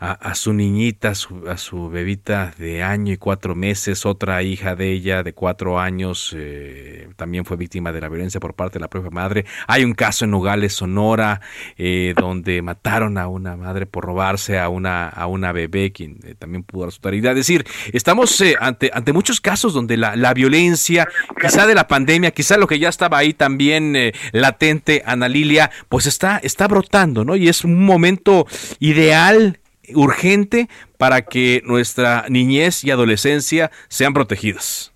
a, 0.00 0.34
su 0.34 0.54
niñita, 0.54 1.12
a 1.46 1.56
su, 1.58 1.90
bebita 1.90 2.54
de 2.56 2.82
año 2.82 3.12
y 3.12 3.18
cuatro 3.18 3.54
meses, 3.54 4.06
otra 4.06 4.42
hija 4.42 4.74
de 4.74 4.92
ella 4.92 5.22
de 5.22 5.34
cuatro 5.34 5.78
años 5.78 6.34
eh, 6.34 7.10
también 7.16 7.44
fue 7.44 7.58
víctima 7.58 7.92
de 7.92 8.00
la 8.00 8.08
violencia 8.08 8.40
por 8.40 8.54
parte 8.54 8.78
de 8.78 8.80
la 8.80 8.88
propia 8.88 9.10
madre. 9.10 9.44
Hay 9.66 9.84
un 9.84 9.92
caso 9.92 10.24
en 10.24 10.30
Nogales, 10.30 10.72
Sonora, 10.72 11.42
eh, 11.76 12.14
donde 12.16 12.62
mataron 12.62 13.18
a 13.18 13.28
una 13.28 13.56
madre 13.56 13.84
por 13.84 14.06
robarse 14.06 14.58
a 14.58 14.70
una, 14.70 15.06
a 15.06 15.26
una 15.26 15.52
bebé, 15.52 15.92
quien 15.92 16.18
eh, 16.24 16.34
también 16.34 16.62
pudo 16.62 16.86
resultar. 16.86 17.12
Es 17.12 17.22
decir, 17.34 17.66
estamos 17.92 18.42
ante, 18.58 18.90
ante 18.94 19.12
muchos 19.12 19.38
casos 19.42 19.74
donde 19.74 19.98
la, 19.98 20.16
la, 20.16 20.32
violencia, 20.32 21.08
quizá 21.38 21.66
de 21.66 21.74
la 21.74 21.86
pandemia, 21.86 22.30
quizá 22.30 22.56
lo 22.56 22.66
que 22.66 22.78
ya 22.78 22.88
estaba 22.88 23.18
ahí 23.18 23.34
también 23.34 23.94
latente, 24.32 25.02
Ana 25.04 25.28
Lilia, 25.28 25.70
pues 25.90 26.06
está, 26.06 26.38
está 26.38 26.68
brotando, 26.68 27.22
¿no? 27.22 27.36
Y 27.36 27.48
es 27.48 27.64
un 27.64 27.84
momento 27.84 28.46
ideal 28.78 29.58
urgente 29.94 30.68
para 30.98 31.22
que 31.22 31.62
nuestra 31.64 32.24
niñez 32.28 32.84
y 32.84 32.90
adolescencia 32.90 33.70
sean 33.88 34.12
protegidas. 34.12 34.94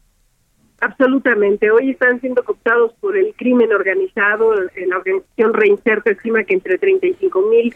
Absolutamente. 0.81 1.71
Hoy 1.71 1.91
están 1.91 2.21
siendo 2.21 2.45
cooptados 2.45 2.93
por 3.01 3.17
el 3.17 3.35
crimen 3.37 3.73
organizado. 3.73 4.55
La 4.55 4.99
organización 4.99 5.55
Reinserto 5.55 6.11
estima 6.11 6.45
que 6.45 6.55
entre 6.55 6.77
35 6.77 7.43
mil 7.49 7.75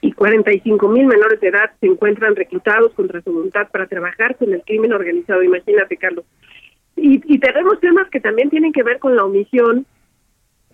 y 0.00 0.12
45 0.12 0.88
mil 0.88 1.06
menores 1.06 1.40
de 1.40 1.48
edad 1.48 1.70
se 1.80 1.86
encuentran 1.86 2.36
reclutados 2.36 2.92
contra 2.94 3.22
su 3.22 3.32
voluntad 3.32 3.68
para 3.70 3.86
trabajar 3.86 4.36
con 4.36 4.52
el 4.52 4.62
crimen 4.62 4.92
organizado. 4.92 5.42
Imagínate, 5.42 5.96
Carlos. 5.96 6.24
Y, 6.96 7.22
y 7.32 7.38
tenemos 7.38 7.80
temas 7.80 8.10
que 8.10 8.20
también 8.20 8.50
tienen 8.50 8.72
que 8.72 8.82
ver 8.82 8.98
con 8.98 9.16
la 9.16 9.24
omisión 9.24 9.86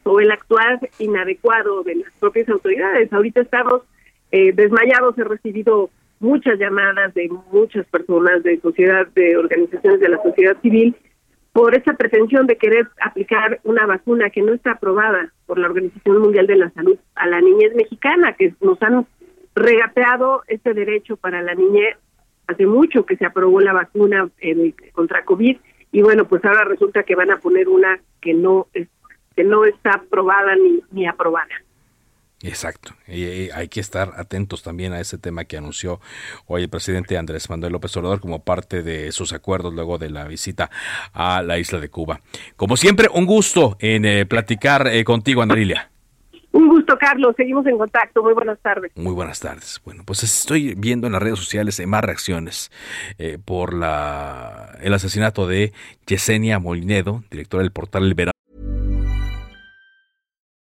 o 0.03 0.21
el 0.21 0.31
actuar 0.31 0.81
inadecuado 0.99 1.83
de 1.85 1.97
las 1.97 2.13
propias 2.19 2.49
autoridades. 2.49 3.13
Ahorita 3.13 3.41
estamos 3.41 3.83
eh, 4.35 4.53
desmayados. 4.53 5.17
He 5.17 5.23
recibido 5.23 5.91
muchas 6.19 6.59
llamadas 6.59 7.15
de 7.15 7.29
muchas 7.53 7.87
personas 7.87 8.43
de 8.43 8.59
sociedad, 8.61 9.07
de 9.15 9.37
organizaciones 9.37 10.01
de 10.01 10.09
la 10.09 10.21
sociedad 10.21 10.57
civil, 10.61 10.97
por 11.53 11.77
esa 11.77 11.93
pretensión 11.95 12.49
de 12.49 12.57
querer 12.57 12.89
aplicar 13.01 13.61
una 13.63 13.87
vacuna 13.87 14.31
que 14.31 14.43
no 14.43 14.53
está 14.53 14.73
aprobada 14.73 15.33
por 15.47 15.61
la 15.61 15.69
Organización 15.69 16.19
Mundial 16.19 16.49
de 16.49 16.57
la 16.57 16.71
Salud 16.71 16.99
a 17.15 17.29
la 17.29 17.41
niñez 17.41 17.77
mexicana, 17.77 18.33
que 18.33 18.53
nos 18.61 18.83
han 18.83 19.07
regateado 19.55 20.43
este 20.49 20.75
derecho 20.75 21.17
para 21.17 21.41
la 21.41 21.55
niñez. 21.55 21.97
Hace 22.49 22.67
mucho 22.67 23.07
que 23.07 23.17
se 23.17 23.25
aprobó 23.25 23.61
la 23.61 23.73
vacuna 23.73 24.29
eh, 24.41 24.75
contra 24.93 25.25
COVID 25.25 25.57
y 25.93 26.03
bueno, 26.03 26.27
pues 26.27 26.45
ahora 26.45 26.65
resulta 26.65 27.05
que 27.05 27.15
van 27.15 27.31
a 27.31 27.39
poner 27.39 27.69
una 27.69 28.01
que 28.21 28.35
no 28.35 28.67
es, 28.75 28.89
que 29.37 29.45
no 29.45 29.65
está 29.65 29.93
aprobada 29.93 30.57
ni, 30.57 30.83
ni 30.91 31.07
aprobada. 31.07 31.55
Exacto. 32.45 32.93
Y 33.09 33.51
hay 33.51 33.69
que 33.69 33.81
estar 33.81 34.13
atentos 34.17 34.63
también 34.63 34.93
a 34.93 35.01
ese 35.01 35.17
tema 35.17 35.45
que 35.45 35.57
anunció 35.57 36.01
hoy 36.47 36.65
el 36.65 36.69
presidente 36.69 37.17
Andrés 37.17 37.49
Manuel 37.49 37.73
López 37.73 37.97
Obrador 37.97 38.21
como 38.21 38.45
parte 38.45 38.83
de 38.83 39.13
sus 39.13 39.33
acuerdos 39.33 39.73
luego 39.73 39.97
de 39.97 40.11
la 40.11 40.25
visita 40.25 40.71
a 41.15 41.43
la 41.43 41.59
isla 41.59 41.81
de 41.81 41.89
Cuba. 41.89 42.21
Como 42.57 42.77
siempre, 42.77 43.09
un 43.13 43.25
gusto 43.25 43.77
en 43.81 44.05
eh, 44.05 44.27
platicar 44.27 44.87
eh, 44.89 45.05
contigo, 45.05 45.41
Andarilia. 45.41 45.91
Un 46.53 46.69
gusto, 46.69 46.97
Carlos. 46.99 47.35
Seguimos 47.37 47.67
en 47.67 47.79
contacto. 47.79 48.23
Muy 48.23 48.35
buenas 48.35 48.61
tardes. 48.61 48.93
Muy 48.95 49.13
buenas 49.13 49.41
tardes. 49.41 49.81
Bueno, 49.85 50.03
pues 50.05 50.23
estoy 50.23 50.75
viendo 50.75 51.07
en 51.07 51.15
las 51.15 51.23
redes 51.23 51.39
sociales 51.39 51.81
eh, 51.81 51.87
más 51.87 52.05
reacciones 52.05 52.71
por 53.45 53.73
la 53.75 54.77
el 54.81 54.93
asesinato 54.93 55.49
de 55.49 55.73
Yesenia 56.07 56.59
Molinedo, 56.59 57.25
directora 57.31 57.63
del 57.63 57.73
portal 57.73 58.05
El 58.05 58.15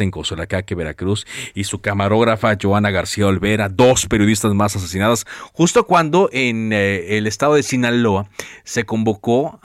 En 0.00 0.10
Cozolacaque, 0.10 0.74
Veracruz, 0.74 1.26
y 1.54 1.64
su 1.64 1.80
camarógrafa 1.80 2.56
Joana 2.60 2.90
García 2.90 3.26
Olvera, 3.26 3.68
dos 3.68 4.06
periodistas 4.06 4.54
más 4.54 4.76
asesinadas, 4.76 5.26
justo 5.52 5.86
cuando 5.86 6.28
en 6.32 6.72
eh, 6.72 7.18
el 7.18 7.26
estado 7.26 7.54
de 7.54 7.62
Sinaloa 7.62 8.28
se 8.64 8.84
convocó 8.84 9.60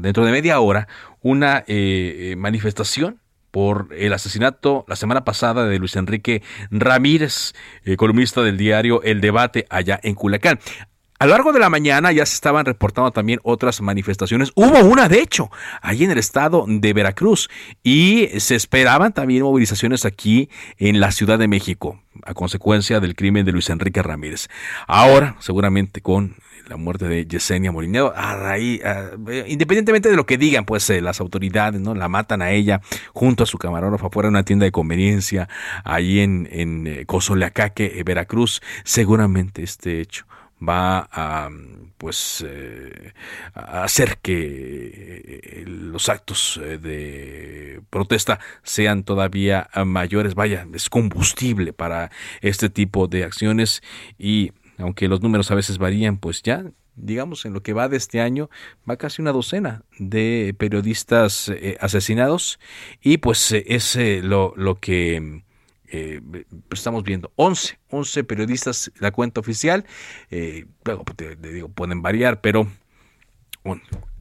dentro 0.00 0.24
de 0.24 0.32
media 0.32 0.60
hora 0.60 0.88
una 1.20 1.64
eh, 1.66 2.34
manifestación 2.38 3.20
por 3.50 3.88
el 3.96 4.12
asesinato 4.12 4.84
la 4.88 4.96
semana 4.96 5.24
pasada 5.24 5.66
de 5.66 5.78
Luis 5.78 5.96
Enrique 5.96 6.42
Ramírez, 6.70 7.54
eh, 7.84 7.96
columnista 7.96 8.42
del 8.42 8.56
diario 8.56 9.02
El 9.02 9.20
Debate 9.20 9.66
allá 9.70 9.98
en 10.02 10.14
Culiacán. 10.14 10.58
A 11.20 11.26
lo 11.26 11.32
largo 11.32 11.52
de 11.52 11.58
la 11.58 11.68
mañana 11.68 12.12
ya 12.12 12.24
se 12.24 12.34
estaban 12.34 12.64
reportando 12.64 13.10
también 13.10 13.40
otras 13.42 13.80
manifestaciones. 13.80 14.52
Hubo 14.54 14.78
una, 14.84 15.08
de 15.08 15.20
hecho, 15.20 15.50
ahí 15.82 16.04
en 16.04 16.12
el 16.12 16.18
estado 16.18 16.64
de 16.68 16.92
Veracruz. 16.92 17.50
Y 17.82 18.28
se 18.38 18.54
esperaban 18.54 19.12
también 19.12 19.42
movilizaciones 19.42 20.04
aquí 20.04 20.48
en 20.76 21.00
la 21.00 21.10
Ciudad 21.10 21.36
de 21.40 21.48
México, 21.48 22.00
a 22.22 22.34
consecuencia 22.34 23.00
del 23.00 23.16
crimen 23.16 23.44
de 23.44 23.50
Luis 23.50 23.68
Enrique 23.68 24.00
Ramírez. 24.00 24.46
Ahora, 24.86 25.34
seguramente 25.40 26.02
con 26.02 26.36
la 26.68 26.76
muerte 26.76 27.08
de 27.08 27.26
Yesenia 27.26 27.72
Molinero, 27.72 28.14
independientemente 29.48 30.10
de 30.10 30.16
lo 30.16 30.24
que 30.24 30.38
digan, 30.38 30.66
pues 30.66 30.88
eh, 30.90 31.00
las 31.00 31.20
autoridades, 31.20 31.80
¿no? 31.80 31.96
La 31.96 32.08
matan 32.08 32.42
a 32.42 32.52
ella 32.52 32.80
junto 33.12 33.42
a 33.42 33.46
su 33.46 33.58
camarógrafa 33.58 34.08
fuera 34.10 34.28
de 34.28 34.34
una 34.34 34.44
tienda 34.44 34.66
de 34.66 34.70
conveniencia, 34.70 35.48
ahí 35.82 36.20
en, 36.20 36.48
en 36.52 36.86
eh, 36.86 37.06
Cozoleacaque, 37.06 38.02
Veracruz. 38.04 38.60
Seguramente 38.84 39.64
este 39.64 40.00
hecho 40.00 40.26
va 40.66 41.08
a 41.12 41.48
pues 41.98 42.44
eh, 42.46 43.12
hacer 43.54 44.18
que 44.18 45.40
eh, 45.42 45.64
los 45.66 46.08
actos 46.08 46.60
eh, 46.62 46.78
de 46.78 47.80
protesta 47.90 48.38
sean 48.62 49.02
todavía 49.02 49.68
mayores. 49.84 50.34
Vaya 50.34 50.66
es 50.74 50.88
combustible 50.88 51.72
para 51.72 52.10
este 52.40 52.70
tipo 52.70 53.08
de 53.08 53.24
acciones 53.24 53.82
y 54.18 54.52
aunque 54.78 55.08
los 55.08 55.20
números 55.22 55.50
a 55.50 55.54
veces 55.56 55.78
varían 55.78 56.18
pues 56.18 56.42
ya 56.42 56.64
digamos, 57.00 57.44
en 57.44 57.52
lo 57.52 57.62
que 57.62 57.72
va 57.72 57.88
de 57.88 57.96
este 57.96 58.20
año, 58.20 58.50
va 58.88 58.96
casi 58.96 59.22
una 59.22 59.32
docena 59.32 59.82
de 59.98 60.54
periodistas 60.58 61.48
eh, 61.48 61.76
asesinados 61.80 62.58
y 63.00 63.18
pues 63.18 63.52
eh, 63.52 63.64
es 63.68 63.96
lo, 64.22 64.52
lo, 64.56 64.80
que 64.80 65.42
estamos 66.70 67.02
viendo. 67.04 67.32
11, 67.36 67.78
11 67.90 68.24
periodistas, 68.24 68.92
la 68.98 69.10
cuenta 69.10 69.40
oficial, 69.40 69.84
luego 70.84 71.04
pues, 71.04 71.16
te, 71.16 71.36
digo, 71.36 71.68
pueden 71.68 72.02
variar, 72.02 72.40
pero 72.40 72.68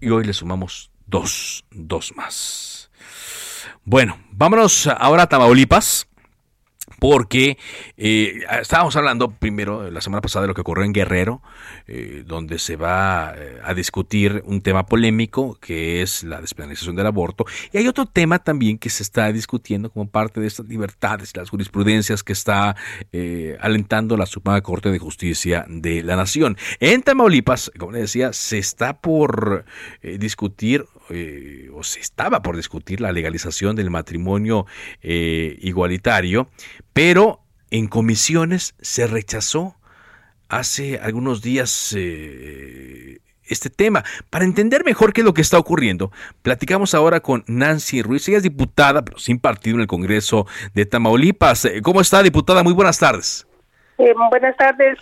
y 0.01 0.09
hoy 0.09 0.25
le 0.25 0.33
sumamos 0.33 0.91
dos, 1.05 1.65
dos 1.71 2.15
más. 2.15 2.91
Bueno, 3.83 4.19
vámonos 4.31 4.87
ahora 4.87 5.23
a 5.23 5.29
Tamaulipas 5.29 6.06
porque 6.99 7.57
eh, 7.97 8.39
estábamos 8.61 8.95
hablando 8.95 9.29
primero 9.29 9.89
la 9.89 10.01
semana 10.01 10.21
pasada 10.21 10.43
de 10.43 10.47
lo 10.47 10.53
que 10.53 10.61
ocurrió 10.61 10.83
en 10.83 10.93
Guerrero, 10.93 11.41
eh, 11.87 12.23
donde 12.25 12.59
se 12.59 12.75
va 12.75 13.33
eh, 13.35 13.59
a 13.63 13.73
discutir 13.73 14.41
un 14.45 14.61
tema 14.61 14.85
polémico 14.85 15.57
que 15.59 16.01
es 16.01 16.23
la 16.23 16.41
despenalización 16.41 16.95
del 16.95 17.07
aborto, 17.07 17.45
y 17.71 17.77
hay 17.77 17.87
otro 17.87 18.05
tema 18.05 18.39
también 18.39 18.77
que 18.77 18.89
se 18.89 19.03
está 19.03 19.31
discutiendo 19.31 19.91
como 19.91 20.09
parte 20.09 20.39
de 20.39 20.47
estas 20.47 20.67
libertades, 20.67 21.35
las 21.35 21.49
jurisprudencias 21.49 22.23
que 22.23 22.33
está 22.33 22.75
alentando 23.59 24.17
la 24.17 24.25
Suprema 24.25 24.61
Corte 24.61 24.91
de 24.91 24.99
Justicia 24.99 25.65
de 25.67 26.03
la 26.03 26.15
Nación. 26.15 26.57
En 26.79 27.01
Tamaulipas, 27.01 27.71
como 27.77 27.91
le 27.91 27.99
decía, 27.99 28.33
se 28.33 28.57
está 28.57 28.99
por 28.99 29.65
discutir 30.01 30.85
o 31.09 31.83
se 31.83 31.99
estaba 31.99 32.41
por 32.41 32.55
discutir 32.55 33.01
la 33.01 33.11
legalización 33.11 33.75
del 33.75 33.89
matrimonio 33.89 34.65
igualitario, 35.01 36.49
pero 36.93 37.41
en 37.71 37.87
comisiones 37.87 38.75
se 38.79 39.07
rechazó 39.07 39.75
hace 40.49 40.99
algunos 41.01 41.41
días 41.41 41.93
eh, 41.97 43.19
este 43.45 43.69
tema. 43.69 44.03
Para 44.29 44.45
entender 44.45 44.83
mejor 44.85 45.13
qué 45.13 45.21
es 45.21 45.25
lo 45.25 45.33
que 45.33 45.41
está 45.41 45.57
ocurriendo, 45.57 46.11
platicamos 46.41 46.93
ahora 46.93 47.19
con 47.19 47.43
Nancy 47.47 48.01
Ruiz. 48.01 48.27
Ella 48.27 48.37
es 48.37 48.43
diputada, 48.43 49.03
pero 49.03 49.17
sin 49.17 49.39
partido 49.39 49.75
en 49.75 49.81
el 49.81 49.87
Congreso 49.87 50.47
de 50.73 50.85
Tamaulipas. 50.85 51.65
Eh, 51.65 51.81
¿Cómo 51.81 52.01
está, 52.01 52.23
diputada? 52.23 52.63
Muy 52.63 52.73
buenas 52.73 52.99
tardes. 52.99 53.47
Eh, 53.97 54.13
buenas 54.29 54.55
tardes, 54.57 54.99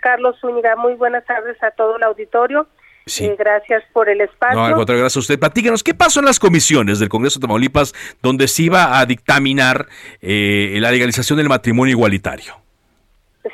Carlos 0.00 0.36
Zúñiga. 0.40 0.76
Muy 0.76 0.94
buenas 0.94 1.24
tardes 1.24 1.62
a 1.62 1.70
todo 1.72 1.96
el 1.96 2.02
auditorio. 2.04 2.66
Sí. 3.06 3.30
gracias 3.38 3.84
por 3.92 4.08
el 4.08 4.20
espacio. 4.22 4.58
No, 4.58 4.64
al 4.64 4.74
contrario, 4.74 5.02
gracias 5.02 5.18
a 5.18 5.20
usted. 5.20 5.38
Platícanos, 5.38 5.82
¿qué 5.82 5.94
pasó 5.94 6.20
en 6.20 6.26
las 6.26 6.38
comisiones 6.38 6.98
del 6.98 7.08
Congreso 7.08 7.38
de 7.38 7.42
Tamaulipas 7.42 7.92
donde 8.22 8.48
se 8.48 8.62
iba 8.62 8.98
a 8.98 9.04
dictaminar 9.06 9.86
la 10.20 10.90
legalización 10.90 11.36
del 11.36 11.48
matrimonio 11.48 11.92
igualitario? 11.92 12.64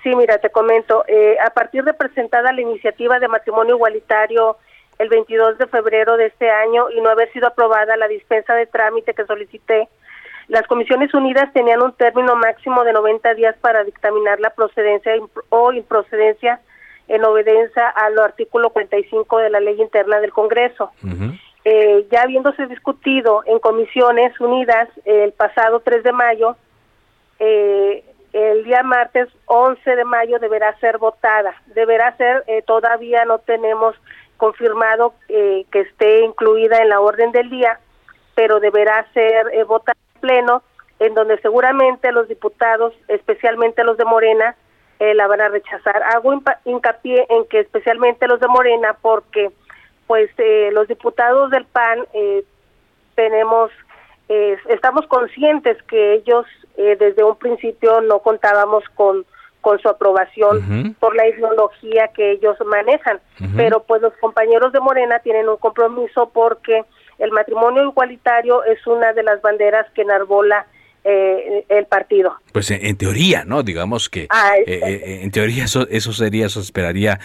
Sí, 0.02 0.14
mira, 0.14 0.38
te 0.38 0.50
comento, 0.50 1.04
eh, 1.09 1.37
a 1.45 1.50
partir 1.50 1.83
de 1.83 1.92
presentada 1.95 2.52
la 2.52 2.61
iniciativa 2.61 3.19
de 3.19 3.26
matrimonio 3.26 3.75
igualitario 3.75 4.57
el 4.99 5.09
22 5.09 5.59
de 5.59 5.66
febrero 5.66 6.16
de 6.16 6.26
este 6.26 6.49
año 6.49 6.90
y 6.90 7.00
no 7.00 7.11
haber 7.11 7.33
sido 7.33 7.49
aprobada 7.49 7.97
la 7.97 8.07
dispensa 8.07 8.54
de 8.54 8.66
trámite 8.66 9.14
que 9.14 9.25
solicité, 9.25 9.88
las 10.47 10.66
Comisiones 10.66 11.12
Unidas 11.12 11.52
tenían 11.52 11.83
un 11.83 11.92
término 11.92 12.37
máximo 12.37 12.85
de 12.85 12.92
90 12.92 13.35
días 13.35 13.57
para 13.61 13.83
dictaminar 13.83 14.38
la 14.40 14.50
procedencia 14.50 15.12
o 15.49 15.73
improcedencia 15.73 16.61
en 17.10 17.24
obediencia 17.24 17.88
al 17.88 18.16
artículo 18.20 18.70
45 18.70 19.38
de 19.38 19.50
la 19.50 19.58
Ley 19.58 19.80
Interna 19.80 20.20
del 20.20 20.32
Congreso. 20.32 20.92
eh, 21.64 22.06
ya 22.10 22.22
habiéndose 22.22 22.66
discutido 22.68 23.42
en 23.46 23.58
Comisiones 23.58 24.38
Unidas 24.40 24.88
el 25.04 25.32
pasado 25.32 25.80
3 25.80 26.04
de 26.04 26.12
mayo, 26.12 26.56
eh, 27.40 28.04
el 28.32 28.62
día 28.62 28.84
martes 28.84 29.28
11 29.46 29.96
de 29.96 30.04
mayo 30.04 30.38
deberá 30.38 30.78
ser 30.78 30.98
votada. 30.98 31.52
Deberá 31.74 32.16
ser, 32.16 32.44
eh, 32.46 32.62
todavía 32.62 33.24
no 33.24 33.38
tenemos 33.40 33.96
confirmado 34.36 35.14
eh, 35.28 35.66
que 35.72 35.80
esté 35.80 36.20
incluida 36.24 36.80
en 36.80 36.90
la 36.90 37.00
orden 37.00 37.32
del 37.32 37.50
día, 37.50 37.80
pero 38.36 38.60
deberá 38.60 39.04
ser 39.12 39.48
eh, 39.52 39.64
votada 39.64 39.98
en 40.14 40.20
pleno, 40.20 40.62
en 41.00 41.14
donde 41.14 41.38
seguramente 41.40 42.12
los 42.12 42.28
diputados, 42.28 42.94
especialmente 43.08 43.82
los 43.82 43.96
de 43.96 44.04
Morena, 44.04 44.54
la 45.00 45.26
van 45.26 45.40
a 45.40 45.49
rechazar. 45.49 46.02
Hago 46.02 46.42
hincapié 46.64 47.26
en 47.30 47.47
que 47.47 47.61
especialmente 47.61 48.28
los 48.28 48.39
de 48.39 48.49
Morena, 48.49 48.97
porque 49.00 49.50
pues 50.06 50.30
los 50.73 50.89
diputados 50.89 51.50
del 51.50 51.65
PAN 51.65 52.04
tenemos, 53.15 53.71
estamos 54.28 55.06
conscientes 55.06 55.82
que 55.84 56.15
ellos 56.15 56.47
eh, 56.76 56.97
desde 56.99 57.25
un 57.25 57.36
principio 57.36 58.00
no 58.00 58.21
contábamos 58.21 58.84
con 58.95 59.25
con 59.60 59.78
su 59.78 59.89
aprobación 59.89 60.95
por 61.00 61.15
la 61.15 61.28
ideología 61.28 62.08
que 62.08 62.30
ellos 62.32 62.56
manejan. 62.65 63.21
Pero 63.56 63.82
pues 63.82 64.00
los 64.00 64.15
compañeros 64.15 64.73
de 64.73 64.80
Morena 64.80 65.19
tienen 65.19 65.49
un 65.49 65.58
compromiso 65.58 66.30
porque 66.32 66.84
el 67.19 67.30
matrimonio 67.30 67.84
igualitario 67.84 68.65
es 68.65 68.86
una 68.86 69.13
de 69.13 69.23
las 69.23 69.43
banderas 69.43 69.86
que 69.93 70.00
enarbola 70.00 70.67
eh, 71.04 71.65
el 71.69 71.86
partido. 71.86 72.36
Pues 72.52 72.71
en, 72.71 72.97
teoría, 72.97 73.45
¿no? 73.45 73.63
Digamos 73.63 74.08
que 74.08 74.26
ah, 74.30 74.52
eh, 74.67 75.21
en 75.23 75.30
teoría 75.30 75.65
eso, 75.65 75.86
eso 75.89 76.13
sería, 76.13 76.47
eso 76.47 76.60
esperaría 76.60 77.21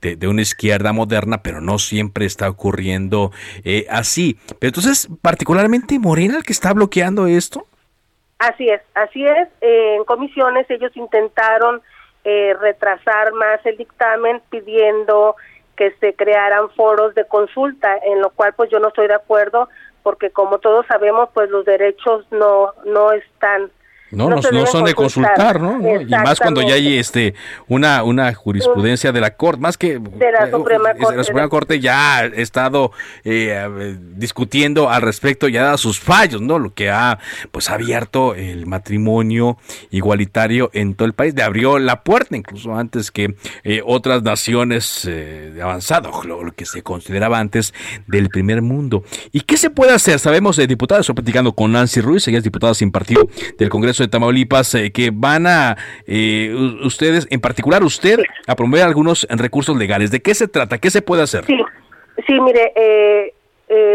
de, 0.00 0.16
de, 0.16 0.28
una 0.28 0.42
izquierda 0.42 0.92
moderna, 0.92 1.42
pero 1.42 1.60
no 1.60 1.78
siempre 1.78 2.26
está 2.26 2.48
ocurriendo 2.48 3.32
así. 3.88 4.38
Pero 4.58 4.68
entonces, 4.68 5.08
particularmente 5.22 5.98
Morena 5.98 6.36
el 6.36 6.42
que 6.42 6.52
está 6.52 6.72
bloqueando 6.72 7.26
esto. 7.26 7.66
Así 8.40 8.66
es, 8.70 8.80
así 8.94 9.24
es. 9.24 9.48
Eh, 9.60 9.96
en 9.96 10.04
comisiones 10.04 10.68
ellos 10.70 10.96
intentaron 10.96 11.82
eh, 12.24 12.54
retrasar 12.58 13.32
más 13.34 13.64
el 13.66 13.76
dictamen 13.76 14.40
pidiendo 14.48 15.36
que 15.76 15.92
se 16.00 16.14
crearan 16.14 16.70
foros 16.70 17.14
de 17.14 17.26
consulta, 17.26 17.98
en 18.02 18.22
lo 18.22 18.30
cual 18.30 18.54
pues 18.54 18.70
yo 18.70 18.78
no 18.78 18.88
estoy 18.88 19.08
de 19.08 19.14
acuerdo 19.14 19.68
porque 20.02 20.30
como 20.30 20.58
todos 20.58 20.86
sabemos 20.86 21.28
pues 21.34 21.50
los 21.50 21.64
derechos 21.64 22.26
no 22.30 22.72
no 22.84 23.12
están 23.12 23.70
no, 24.10 24.28
no, 24.28 24.66
son 24.66 24.84
de 24.84 24.94
consultar, 24.94 25.60
¿no? 25.60 25.78
Y 26.00 26.06
más 26.06 26.38
cuando 26.38 26.62
ya 26.62 26.74
hay 26.74 26.98
este 26.98 27.34
una 27.68 28.02
una 28.02 28.32
jurisprudencia 28.34 29.12
de 29.12 29.20
la 29.20 29.36
Corte, 29.36 29.60
más 29.60 29.78
que 29.78 29.98
de 29.98 30.32
la 30.32 30.50
Suprema 30.50 30.94
Corte, 30.94 31.16
la 31.16 31.24
Suprema 31.24 31.48
Corte 31.48 31.80
ya 31.80 32.18
ha 32.18 32.26
estado 32.26 32.92
eh, 33.24 33.96
discutiendo 34.16 34.90
al 34.90 35.02
respecto 35.02 35.48
y 35.48 35.56
ha 35.56 35.62
dado 35.62 35.78
sus 35.78 36.00
fallos, 36.00 36.40
¿no? 36.40 36.58
Lo 36.58 36.74
que 36.74 36.90
ha 36.90 37.18
pues 37.50 37.70
abierto 37.70 38.34
el 38.34 38.66
matrimonio 38.66 39.58
igualitario 39.90 40.70
en 40.72 40.94
todo 40.94 41.06
el 41.06 41.14
país, 41.14 41.34
le 41.34 41.42
abrió 41.42 41.78
la 41.78 42.02
puerta 42.02 42.36
incluso 42.36 42.74
antes 42.74 43.10
que 43.10 43.34
eh, 43.64 43.82
otras 43.84 44.22
naciones 44.22 45.04
eh, 45.04 45.52
de 45.54 45.62
avanzado, 45.62 46.10
lo, 46.24 46.52
que 46.52 46.66
se 46.66 46.82
consideraba 46.82 47.38
antes 47.38 47.72
del 48.06 48.28
primer 48.28 48.62
mundo. 48.62 49.04
¿Y 49.32 49.42
qué 49.42 49.56
se 49.56 49.70
puede 49.70 49.92
hacer? 49.92 50.18
Sabemos, 50.18 50.58
eh, 50.58 50.66
diputados, 50.66 51.02
estoy 51.02 51.14
platicando 51.14 51.52
con 51.52 51.72
Nancy 51.72 52.00
Ruiz, 52.00 52.26
ella 52.28 52.38
es 52.38 52.44
diputada 52.44 52.74
sin 52.74 52.90
partido 52.90 53.28
del 53.58 53.68
Congreso 53.68 53.99
de 54.00 54.08
Tamaulipas 54.08 54.74
eh, 54.74 54.90
que 54.92 55.10
van 55.12 55.46
a 55.46 55.76
eh, 56.06 56.52
ustedes, 56.82 57.26
en 57.30 57.40
particular 57.40 57.82
usted, 57.84 58.18
a 58.46 58.56
promover 58.56 58.82
algunos 58.82 59.26
recursos 59.30 59.76
legales. 59.76 60.10
¿De 60.10 60.20
qué 60.20 60.34
se 60.34 60.48
trata? 60.48 60.78
¿Qué 60.78 60.90
se 60.90 61.02
puede 61.02 61.22
hacer? 61.22 61.44
Sí, 61.44 61.58
sí 62.26 62.40
mire, 62.40 62.72
eh, 62.74 63.34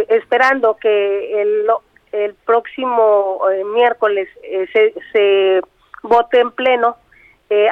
esperando 0.09 0.77
que 0.77 1.41
el, 1.41 1.65
el 2.13 2.33
próximo 2.45 3.41
miércoles 3.73 4.29
se, 4.71 4.93
se 5.11 5.61
vote 6.01 6.39
en 6.39 6.51
pleno, 6.51 6.95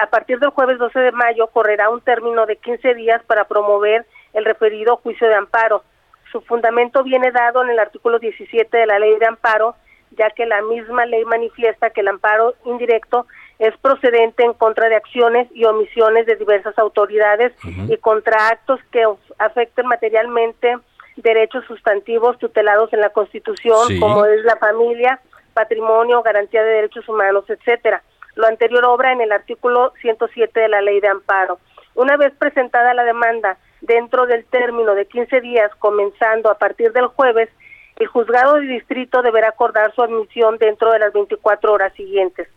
a 0.02 0.08
partir 0.08 0.40
del 0.40 0.50
jueves 0.50 0.78
12 0.78 1.00
de 1.00 1.12
mayo 1.14 1.48
correrá 1.48 1.90
un 1.90 2.02
término 2.02 2.46
de 2.46 2.58
15 2.58 2.94
días 2.96 3.22
para 3.26 3.46
promover 3.46 4.06
el 4.34 4.46
referido 4.46 4.98
juicio 4.98 5.28
de 5.28 5.36
amparo. 5.36 5.84
Su 6.32 6.42
fundamento 6.42 7.04
viene 7.04 7.32
dado 7.32 7.64
en 7.64 7.70
el 7.70 7.80
artículo 7.80 8.20
17 8.20 8.76
de 8.76 8.86
la 8.86 9.00
ley 9.00 9.18
de 9.20 9.28
amparo, 9.28 9.76
ya 10.18 10.30
que 10.32 10.46
la 10.46 10.62
misma 10.62 11.06
ley 11.06 11.26
manifiesta 11.26 11.90
que 11.90 12.02
el 12.02 12.08
amparo 12.08 12.54
indirecto 12.66 13.26
es 13.60 13.76
procedente 13.78 14.44
en 14.44 14.54
contra 14.54 14.90
de 14.90 14.96
acciones 14.96 15.48
y 15.54 15.66
omisiones 15.66 16.26
de 16.26 16.36
diversas 16.36 16.78
autoridades 16.78 17.54
y 17.88 17.98
contra 17.98 18.50
actos 18.50 18.80
que 18.92 19.06
afecten 19.40 19.88
materialmente 19.88 20.78
derechos 21.18 21.64
sustantivos 21.66 22.38
tutelados 22.40 22.92
en 22.94 23.02
la 23.02 23.10
Constitución, 23.10 24.00
como 24.00 24.26
es 24.26 24.44
la 24.44 24.58
familia, 24.58 25.20
patrimonio, 25.54 26.24
garantía 26.24 26.64
de 26.64 26.72
derechos 26.72 27.08
humanos, 27.08 27.46
etcétera. 27.48 28.02
Lo 28.36 28.48
anterior 28.48 28.84
obra 28.86 29.12
en 29.12 29.22
el 29.22 29.32
artículo 29.32 29.94
107 30.02 30.60
de 30.60 30.70
la 30.70 30.82
Ley 30.82 31.00
de 31.00 31.08
Amparo. 31.08 31.60
Una 31.96 32.18
vez 32.18 32.34
presentada 32.38 32.94
la 32.96 33.04
demanda 33.04 33.58
dentro 33.82 34.26
del 34.26 34.46
término 34.46 34.96
de 34.96 35.06
15 35.06 35.42
días, 35.42 35.72
comenzando 35.78 36.50
a 36.50 36.58
partir 36.58 36.92
del 36.94 37.08
jueves, 37.08 37.50
el 37.98 38.08
juzgado 38.08 38.56
de 38.56 38.68
distrito 38.68 39.22
deberá 39.22 39.50
acordar 39.50 39.94
su 39.94 40.02
admisión 40.02 40.58
dentro 40.58 40.92
de 40.92 41.00
las 41.00 41.14
24 41.14 41.72
horas 41.72 41.94
siguientes. 41.94 42.48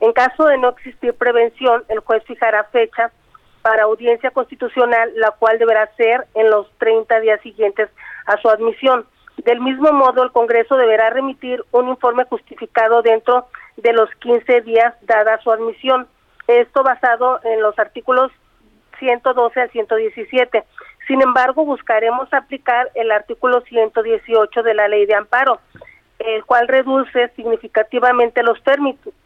En 0.00 0.12
caso 0.12 0.44
de 0.44 0.58
no 0.58 0.70
existir 0.70 1.14
prevención, 1.14 1.84
el 1.88 2.00
juez 2.00 2.22
fijará 2.24 2.64
fecha 2.64 3.10
para 3.62 3.84
audiencia 3.84 4.30
constitucional, 4.30 5.12
la 5.16 5.32
cual 5.32 5.58
deberá 5.58 5.90
ser 5.96 6.26
en 6.34 6.50
los 6.50 6.70
30 6.78 7.20
días 7.20 7.40
siguientes 7.40 7.88
a 8.26 8.36
su 8.38 8.48
admisión. 8.48 9.06
Del 9.38 9.60
mismo 9.60 9.92
modo, 9.92 10.22
el 10.22 10.32
Congreso 10.32 10.76
deberá 10.76 11.10
remitir 11.10 11.62
un 11.72 11.88
informe 11.88 12.24
justificado 12.24 13.02
dentro 13.02 13.46
de 13.76 13.92
los 13.92 14.08
15 14.20 14.62
días 14.62 14.94
dada 15.02 15.38
su 15.42 15.50
admisión. 15.50 16.06
Esto 16.46 16.82
basado 16.82 17.40
en 17.44 17.60
los 17.60 17.78
artículos 17.78 18.30
112 18.98 19.60
al 19.60 19.70
117. 19.70 20.64
Sin 21.06 21.22
embargo, 21.22 21.64
buscaremos 21.64 22.32
aplicar 22.32 22.90
el 22.94 23.12
artículo 23.12 23.60
118 23.62 24.62
de 24.62 24.74
la 24.74 24.88
Ley 24.88 25.06
de 25.06 25.14
Amparo, 25.14 25.60
el 26.18 26.44
cual 26.44 26.66
reduce 26.66 27.28
significativamente 27.36 28.42
los, 28.42 28.58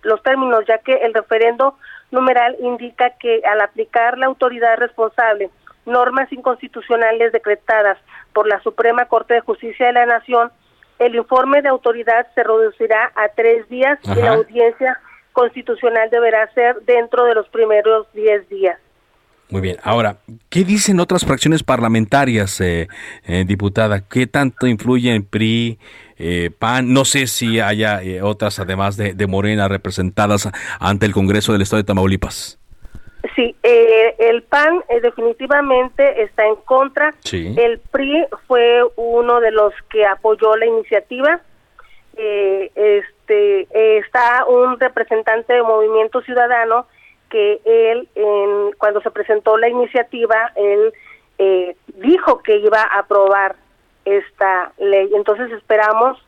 los 0.02 0.22
términos, 0.22 0.64
ya 0.66 0.78
que 0.78 0.94
el 0.94 1.14
referendo 1.14 1.76
numeral 2.10 2.56
indica 2.60 3.10
que 3.18 3.40
al 3.46 3.60
aplicar 3.60 4.18
la 4.18 4.26
autoridad 4.26 4.76
responsable 4.76 5.50
normas 5.86 6.30
inconstitucionales 6.32 7.32
decretadas 7.32 7.98
por 8.32 8.46
la 8.46 8.60
Suprema 8.60 9.06
Corte 9.06 9.34
de 9.34 9.40
Justicia 9.40 9.86
de 9.86 9.92
la 9.92 10.06
Nación, 10.06 10.50
el 10.98 11.14
informe 11.14 11.62
de 11.62 11.68
autoridad 11.68 12.26
se 12.34 12.42
reducirá 12.42 13.10
a 13.16 13.28
tres 13.28 13.66
días 13.70 13.98
y 14.04 14.20
la 14.20 14.32
audiencia 14.34 15.00
constitucional 15.32 16.10
deberá 16.10 16.46
ser 16.52 16.82
dentro 16.82 17.24
de 17.24 17.34
los 17.34 17.48
primeros 17.48 18.06
diez 18.12 18.46
días. 18.50 18.78
Muy 19.50 19.60
bien. 19.60 19.78
Ahora, 19.82 20.18
¿qué 20.48 20.62
dicen 20.62 21.00
otras 21.00 21.24
fracciones 21.24 21.64
parlamentarias, 21.64 22.60
eh, 22.60 22.86
eh, 23.26 23.44
diputada? 23.44 24.06
¿Qué 24.08 24.28
tanto 24.28 24.68
influye 24.68 25.12
en 25.12 25.24
PRI, 25.24 25.78
eh, 26.18 26.50
PAN? 26.56 26.92
No 26.92 27.04
sé 27.04 27.26
si 27.26 27.58
haya 27.58 28.00
otras, 28.22 28.60
además 28.60 28.96
de, 28.96 29.12
de, 29.12 29.26
Morena, 29.26 29.66
representadas 29.66 30.48
ante 30.78 31.06
el 31.06 31.12
Congreso 31.12 31.52
del 31.52 31.62
Estado 31.62 31.82
de 31.82 31.86
Tamaulipas. 31.86 32.58
Sí, 33.34 33.54
el 33.62 34.42
PAN 34.44 34.82
definitivamente 35.02 36.22
está 36.22 36.46
en 36.46 36.54
contra. 36.56 37.12
El 37.32 37.80
PRI 37.90 38.26
fue 38.46 38.82
uno 38.96 39.40
de 39.40 39.50
los 39.50 39.74
que 39.90 40.06
apoyó 40.06 40.56
la 40.56 40.66
iniciativa. 40.66 41.40
este 42.16 43.98
está 43.98 44.44
un 44.46 44.78
representante 44.80 45.52
de 45.52 45.62
Movimiento 45.62 46.22
Ciudadano 46.22 46.86
que 47.30 47.60
él, 47.64 48.08
en, 48.14 48.72
cuando 48.76 49.00
se 49.00 49.10
presentó 49.10 49.56
la 49.56 49.68
iniciativa, 49.68 50.52
él 50.56 50.92
eh, 51.38 51.76
dijo 51.94 52.42
que 52.42 52.56
iba 52.56 52.82
a 52.82 52.98
aprobar 52.98 53.56
esta 54.04 54.72
ley. 54.78 55.10
Entonces 55.14 55.50
esperamos 55.52 56.18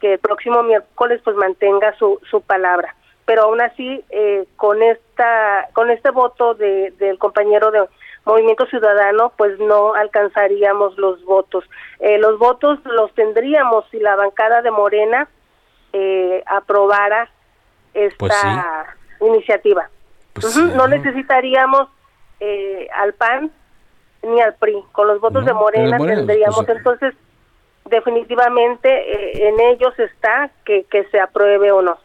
que 0.00 0.14
el 0.14 0.18
próximo 0.20 0.62
miércoles 0.62 1.20
pues 1.24 1.34
mantenga 1.36 1.92
su, 1.98 2.20
su 2.30 2.42
palabra. 2.42 2.94
Pero 3.24 3.42
aún 3.42 3.60
así, 3.60 4.04
eh, 4.10 4.46
con 4.56 4.82
esta 4.82 5.68
con 5.72 5.90
este 5.90 6.10
voto 6.10 6.54
de, 6.54 6.92
del 6.98 7.18
compañero 7.18 7.70
de 7.70 7.86
Movimiento 8.24 8.66
Ciudadano, 8.66 9.32
pues 9.36 9.58
no 9.58 9.94
alcanzaríamos 9.94 10.96
los 10.98 11.24
votos. 11.24 11.64
Eh, 11.98 12.18
los 12.18 12.38
votos 12.38 12.78
los 12.84 13.12
tendríamos 13.14 13.84
si 13.90 13.98
la 13.98 14.14
bancada 14.16 14.62
de 14.62 14.70
Morena 14.70 15.28
aprobara 16.46 17.28
esta 17.94 18.16
pues 18.18 18.34
iniciativa. 19.20 19.90
Pues 20.32 20.56
no 20.56 20.86
necesitaríamos 20.88 21.88
eh, 22.40 22.88
al 22.94 23.14
PAN 23.14 23.50
ni 24.22 24.40
al 24.40 24.54
PRI. 24.54 24.76
Con 24.92 25.08
los 25.08 25.20
votos 25.20 25.44
de 25.44 25.52
Morena, 25.52 25.98
tendríamos 25.98 26.64
pues, 26.64 26.76
entonces 26.76 27.14
definitivamente 27.88 28.88
eh, 28.88 29.48
en 29.48 29.60
ellos 29.60 29.98
está 29.98 30.50
que, 30.64 30.84
que 30.84 31.04
se 31.10 31.20
apruebe 31.20 31.72
o 31.72 31.82
no. 31.82 31.98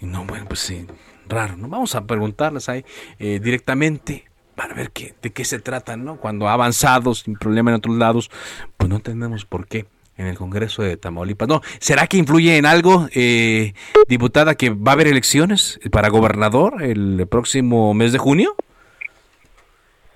No, 0.00 0.24
bueno, 0.24 0.46
pues 0.46 0.60
sí, 0.60 0.86
raro. 1.28 1.56
¿no? 1.56 1.68
Vamos 1.68 1.94
a 1.94 2.06
preguntarles 2.06 2.68
ahí 2.68 2.84
eh, 3.18 3.40
directamente 3.40 4.26
para 4.54 4.74
ver 4.74 4.90
qué, 4.90 5.14
de 5.22 5.32
qué 5.32 5.44
se 5.44 5.58
trata, 5.58 5.96
¿no? 5.96 6.16
Cuando 6.16 6.48
ha 6.48 6.52
avanzado 6.52 7.14
sin 7.14 7.34
problema 7.34 7.70
en 7.70 7.76
otros 7.76 7.96
lados, 7.96 8.30
pues 8.76 8.90
no 8.90 8.96
entendemos 8.96 9.46
por 9.46 9.66
qué 9.66 9.86
en 10.20 10.26
el 10.26 10.36
Congreso 10.36 10.82
de 10.82 10.96
Tamaulipas. 10.96 11.48
No, 11.48 11.62
¿será 11.78 12.06
que 12.06 12.18
influye 12.18 12.56
en 12.56 12.66
algo, 12.66 13.08
eh, 13.14 13.72
diputada, 14.06 14.54
que 14.54 14.70
va 14.70 14.92
a 14.92 14.94
haber 14.94 15.08
elecciones 15.08 15.80
para 15.90 16.08
gobernador 16.10 16.82
el 16.82 17.26
próximo 17.28 17.94
mes 17.94 18.12
de 18.12 18.18
junio? 18.18 18.54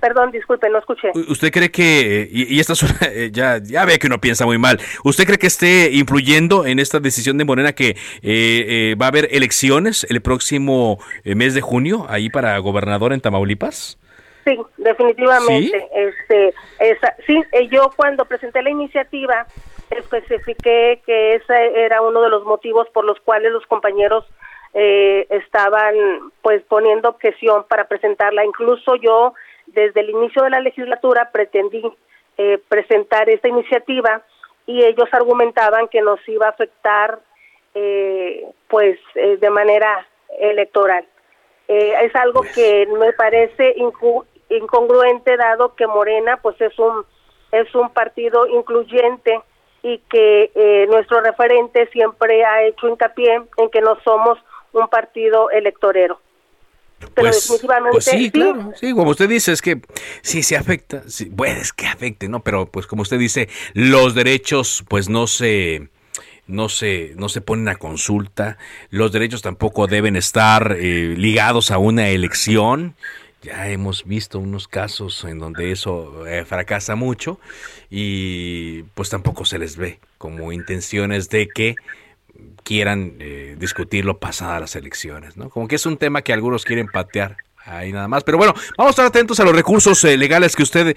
Perdón, 0.01 0.31
disculpe, 0.33 0.69
no 0.69 0.79
escuché. 0.79 1.13
¿Usted 1.29 1.51
cree 1.51 1.71
que, 1.71 2.29
y, 2.31 2.61
esta 2.61 2.75
eh, 3.11 3.31
ya, 3.33 3.59
ya 3.63 3.87
ve 3.87 3.99
que 3.99 4.07
uno 4.07 4.21
piensa 4.21 4.45
muy 4.45 4.59
mal, 4.59 4.79
¿usted 5.03 5.25
cree 5.25 5.39
que 5.39 5.47
esté 5.47 5.93
influyendo 5.93 6.67
en 6.67 6.79
esta 6.79 7.01
decisión 7.01 7.39
de 7.39 7.47
Morena 7.47 7.73
que 7.73 7.97
eh, 8.23 8.95
va 9.01 9.07
a 9.07 9.09
haber 9.09 9.29
elecciones 9.33 10.07
el 10.11 10.21
próximo 10.21 10.99
mes 11.25 11.55
de 11.55 11.63
junio 11.63 12.05
ahí 12.11 12.29
para 12.29 12.59
gobernador 12.59 13.15
en 13.15 13.23
Tamaulipas? 13.23 13.99
Sí, 14.45 14.59
definitivamente. 14.77 15.79
¿Sí? 15.79 15.87
Este, 15.95 16.55
esa, 16.79 17.17
sí, 17.27 17.43
yo 17.71 17.91
cuando 17.97 18.27
presenté 18.27 18.61
la 18.61 18.69
iniciativa, 18.69 19.47
especifiqué 19.91 21.03
que 21.05 21.35
ese 21.35 21.85
era 21.85 22.03
uno 22.03 22.23
de 22.23 22.31
los 22.31 22.45
motivos 22.45 22.89
por 22.91 23.05
los 23.05 23.19
cuales 23.21 23.53
los 23.53 23.67
compañeros 23.67 24.25
eh, 24.73 25.27
estaban 25.31 25.95
pues 26.43 26.63
poniendo 26.65 27.09
objeción 27.09 27.65
para 27.69 27.87
presentarla. 27.87 28.45
Incluso 28.45 28.97
yo 28.97 29.35
desde 29.67 30.01
el 30.01 30.11
inicio 30.11 30.43
de 30.43 30.51
la 30.51 30.61
legislatura 30.61 31.31
pretendí 31.31 31.83
eh, 32.39 32.59
presentar 32.69 33.29
esta 33.31 33.49
iniciativa 33.49 34.23
y 34.67 34.85
ellos 34.85 35.09
argumentaban 35.13 35.89
que 35.89 36.03
nos 36.03 36.19
iba 36.29 36.47
a 36.47 36.51
afectar 36.51 37.21
eh, 37.75 38.45
pues 38.69 38.99
de 39.15 39.51
manera 39.51 40.07
electoral. 40.39 41.05
es 41.69 42.15
algo 42.17 42.41
pues 42.41 42.55
que 42.55 42.87
me 42.87 43.13
parece 43.13 43.77
incongruente 44.49 45.37
dado 45.37 45.75
que 45.77 45.87
Morena 45.87 46.39
pues 46.39 46.61
es 46.61 46.77
un 46.79 47.05
es 47.53 47.73
un 47.75 47.91
partido 47.91 48.49
incluyente 48.49 49.41
y 49.85 49.99
que 50.11 50.51
eh, 50.55 50.87
nuestro 50.89 51.21
referente 51.21 51.87
siempre 51.93 52.43
ha 52.43 52.65
hecho 52.65 52.89
hincapié 52.89 53.35
en 53.35 53.71
que 53.71 53.83
no 53.83 53.99
somos 54.03 54.39
un 54.73 54.89
partido 54.89 55.51
electorero. 55.51 56.21
Pero 57.15 57.29
pues, 57.29 57.43
definitivamente 57.43 57.91
pues 57.93 58.05
sí, 58.07 58.31
claro, 58.31 58.73
sí, 58.77 58.95
como 58.95 59.11
usted 59.11 59.29
dice, 59.29 59.53
es 59.53 59.61
que 59.61 59.83
sí 60.23 60.43
se 60.43 60.57
afecta, 60.57 61.03
sí, 61.07 61.29
bueno, 61.31 61.61
es 61.61 61.75
que 61.75 61.87
afecte, 61.87 62.29
¿no? 62.29 62.41
Pero 62.41 62.65
pues 62.65 62.87
como 62.87 63.03
usted 63.03 63.19
dice, 63.19 63.51
los 63.75 64.15
derechos 64.15 64.83
pues 64.89 65.11
no 65.11 65.27
se 65.27 65.89
no 66.47 66.71
se, 66.71 67.13
no 67.17 67.29
se 67.29 67.43
ponen 67.43 67.69
a 67.69 67.77
consulta, 67.77 68.57
los 68.89 69.13
derechos 69.13 69.43
tampoco 69.43 69.87
deben 69.87 70.17
estar 70.17 70.77
eh, 70.79 71.15
ligados 71.17 71.71
a 71.71 71.79
una 71.79 72.09
elección 72.09 72.95
ya 73.45 73.69
hemos 73.69 74.05
visto 74.05 74.39
unos 74.39 74.67
casos 74.67 75.25
en 75.25 75.39
donde 75.39 75.71
eso 75.71 76.27
eh, 76.27 76.45
fracasa 76.45 76.97
mucho 76.97 77.39
y 77.91 78.83
pues 78.95 79.11
tampoco 79.11 79.45
se 79.45 79.59
les 79.59 79.77
ve 79.77 79.99
como 80.19 80.51
intenciones 80.51 81.29
de 81.29 81.49
que 81.49 81.77
quieran 82.63 83.13
eh, 83.21 83.57
discutirlo 83.59 84.19
pasada 84.19 84.61
las 84.61 84.75
elecciones, 84.77 85.37
¿no? 85.37 85.51
Como 85.51 85.69
que 85.69 85.75
es 85.75 85.85
un 85.85 85.99
tema 85.99 86.23
que 86.23 86.33
algunos 86.33 86.65
quieren 86.65 86.87
patear 86.89 87.37
ahí 87.67 87.93
nada 87.93 88.09
más. 88.09 88.25
Pero 88.25 88.39
bueno, 88.39 88.55
vamos 88.79 88.91
a 88.91 88.93
estar 88.93 89.07
atentos 89.07 89.39
a 89.39 89.45
los 89.45 89.55
recursos 89.55 90.03
eh, 90.05 90.17
legales 90.17 90.57
que 90.57 90.63
usted 90.63 90.97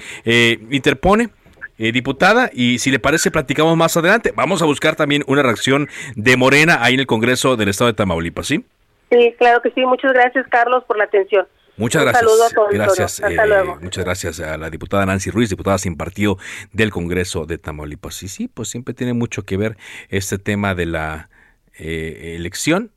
interpone. 0.72 1.30
diputada, 1.78 2.50
y 2.54 2.80
si 2.80 2.90
le 2.90 3.00
parece, 3.00 3.30
platicamos 3.30 3.76
más 3.76 3.98
adelante. 3.98 4.32
Vamos 4.34 4.62
a 4.62 4.66
buscar 4.66 4.96
también 4.96 5.24
una 5.28 5.44
reacción 5.44 5.90
de 6.16 6.38
Morena 6.38 6.80
ahí 6.82 6.94
en 6.94 7.02
el 7.02 7.08
Congreso 7.08 7.58
del 7.58 7.70
Estado 7.70 7.92
de 7.92 7.96
Tamaulipas, 7.96 8.48
¿sí? 8.48 8.64
Sí, 9.12 9.36
claro 9.38 9.62
que 9.62 9.70
sí. 9.72 9.82
Muchas 9.86 10.14
gracias, 10.14 10.48
Carlos, 10.48 10.84
por 10.86 10.98
la 10.98 11.04
atención. 11.04 11.46
Muchas 11.78 12.04
gracias. 12.04 12.54
gracias 12.72 13.20
eh, 13.20 13.38
muchas 13.82 14.04
gracias 14.04 14.40
a 14.40 14.58
la 14.58 14.70
diputada 14.72 15.06
Nancy 15.06 15.30
Ruiz, 15.30 15.50
diputada 15.50 15.78
sin 15.78 15.96
partido 15.96 16.38
del 16.74 16.90
Congreso 16.90 17.46
de 17.46 17.60
Tamaulipas. 17.60 18.24
Y 18.24 18.28
sí, 18.28 18.48
pues 18.48 18.70
siempre 18.70 18.96
tiene 18.96 19.14
mucho 19.14 19.44
que 19.44 19.58
ver 19.58 19.78
este 20.10 20.40
tema 20.40 20.74
de 20.74 20.88
la 20.88 21.30
eh, 21.78 22.34
elección, 22.36 22.92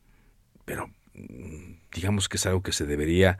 pero 0.64 0.90
mm, 1.12 1.74
digamos 1.92 2.28
que 2.28 2.38
es 2.38 2.46
algo 2.46 2.62
que 2.62 2.72
se 2.72 2.86
debería 2.86 3.38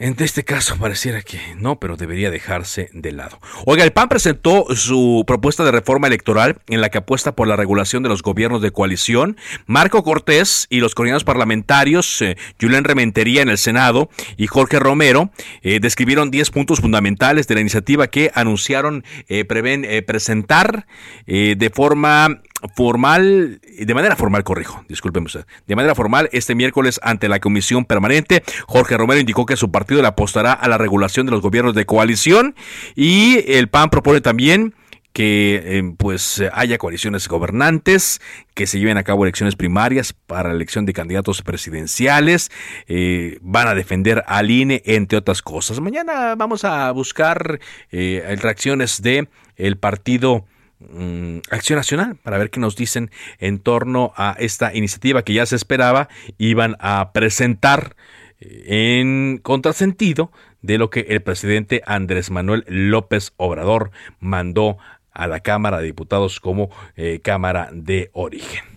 en 0.00 0.16
este 0.18 0.44
caso 0.44 0.78
pareciera 0.78 1.20
que 1.20 1.38
no, 1.56 1.78
pero 1.78 1.98
debería 1.98 2.30
dejarse 2.30 2.88
de 2.94 3.12
lado. 3.12 3.38
Oiga, 3.66 3.84
el 3.84 3.92
PAN 3.92 4.08
presentó 4.08 4.64
su 4.74 5.24
propuesta 5.26 5.62
de 5.62 5.72
reforma 5.72 6.06
electoral 6.06 6.56
en 6.68 6.80
la 6.80 6.88
que 6.88 6.96
apuesta 6.96 7.36
por 7.36 7.46
la 7.46 7.54
regulación 7.54 8.02
de 8.02 8.08
los 8.08 8.22
gobiernos 8.22 8.62
de 8.62 8.70
coalición. 8.70 9.36
Marco 9.66 10.02
Cortés 10.02 10.66
y 10.70 10.80
los 10.80 10.94
coordinadores 10.94 11.24
parlamentarios, 11.24 12.22
eh, 12.22 12.36
Rementería 12.58 13.42
en 13.42 13.50
el 13.50 13.58
Senado 13.58 14.08
y 14.38 14.46
Jorge 14.46 14.78
Romero, 14.78 15.30
eh, 15.60 15.80
describieron 15.80 16.30
10 16.30 16.50
puntos 16.50 16.80
fundamentales 16.80 17.46
de 17.46 17.56
la 17.56 17.60
iniciativa 17.60 18.06
que 18.06 18.30
anunciaron 18.34 19.04
eh, 19.28 19.44
prevén 19.44 19.86
presentar 20.06 20.86
de 21.26 21.70
forma 21.74 22.40
formal, 22.74 23.60
de 23.62 23.94
manera 23.94 24.16
formal, 24.16 24.44
corrijo, 24.44 24.84
discúlpeme 24.88 25.26
usted, 25.26 25.46
de 25.66 25.76
manera 25.76 25.94
formal 25.94 26.28
este 26.32 26.54
miércoles 26.54 27.00
ante 27.02 27.28
la 27.28 27.40
Comisión 27.40 27.84
Permanente, 27.84 28.42
Jorge 28.66 28.96
Romero 28.96 29.20
indicó 29.20 29.46
que 29.46 29.56
su 29.56 29.70
partido 29.70 30.02
le 30.02 30.08
apostará 30.08 30.52
a 30.52 30.68
la 30.68 30.78
regulación 30.78 31.26
de 31.26 31.32
los 31.32 31.40
gobiernos 31.40 31.74
de 31.74 31.86
coalición 31.86 32.54
y 32.94 33.44
el 33.52 33.68
PAN 33.68 33.90
propone 33.90 34.20
también 34.20 34.74
que 35.12 35.60
eh, 35.64 35.94
pues 35.96 36.42
haya 36.52 36.78
coaliciones 36.78 37.26
gobernantes, 37.26 38.20
que 38.54 38.66
se 38.66 38.78
lleven 38.78 38.96
a 38.96 39.02
cabo 39.02 39.24
elecciones 39.24 39.56
primarias 39.56 40.12
para 40.12 40.50
la 40.50 40.54
elección 40.54 40.86
de 40.86 40.92
candidatos 40.92 41.42
presidenciales, 41.42 42.50
eh, 42.86 43.38
van 43.42 43.66
a 43.68 43.74
defender 43.74 44.22
al 44.26 44.50
INE, 44.50 44.82
entre 44.84 45.18
otras 45.18 45.42
cosas. 45.42 45.80
Mañana 45.80 46.34
vamos 46.36 46.64
a 46.64 46.90
buscar 46.92 47.60
eh, 47.90 48.36
reacciones 48.40 49.02
de 49.02 49.28
el 49.56 49.76
partido 49.76 50.46
Mm, 50.80 51.40
Acción 51.50 51.76
Nacional 51.76 52.16
para 52.16 52.38
ver 52.38 52.48
qué 52.48 52.58
nos 52.58 52.74
dicen 52.74 53.10
en 53.38 53.58
torno 53.58 54.12
a 54.16 54.34
esta 54.38 54.74
iniciativa 54.74 55.22
que 55.22 55.34
ya 55.34 55.44
se 55.44 55.56
esperaba 55.56 56.08
iban 56.38 56.76
a 56.80 57.12
presentar 57.12 57.96
en 58.40 59.38
contrasentido 59.42 60.32
de 60.62 60.78
lo 60.78 60.88
que 60.88 61.00
el 61.00 61.20
presidente 61.20 61.82
Andrés 61.86 62.30
Manuel 62.30 62.64
López 62.66 63.32
Obrador 63.36 63.90
mandó 64.20 64.78
a 65.12 65.26
la 65.26 65.40
Cámara 65.40 65.78
de 65.78 65.86
Diputados 65.86 66.40
como 66.40 66.70
eh, 66.96 67.20
Cámara 67.22 67.68
de 67.72 68.10
Origen. 68.12 68.69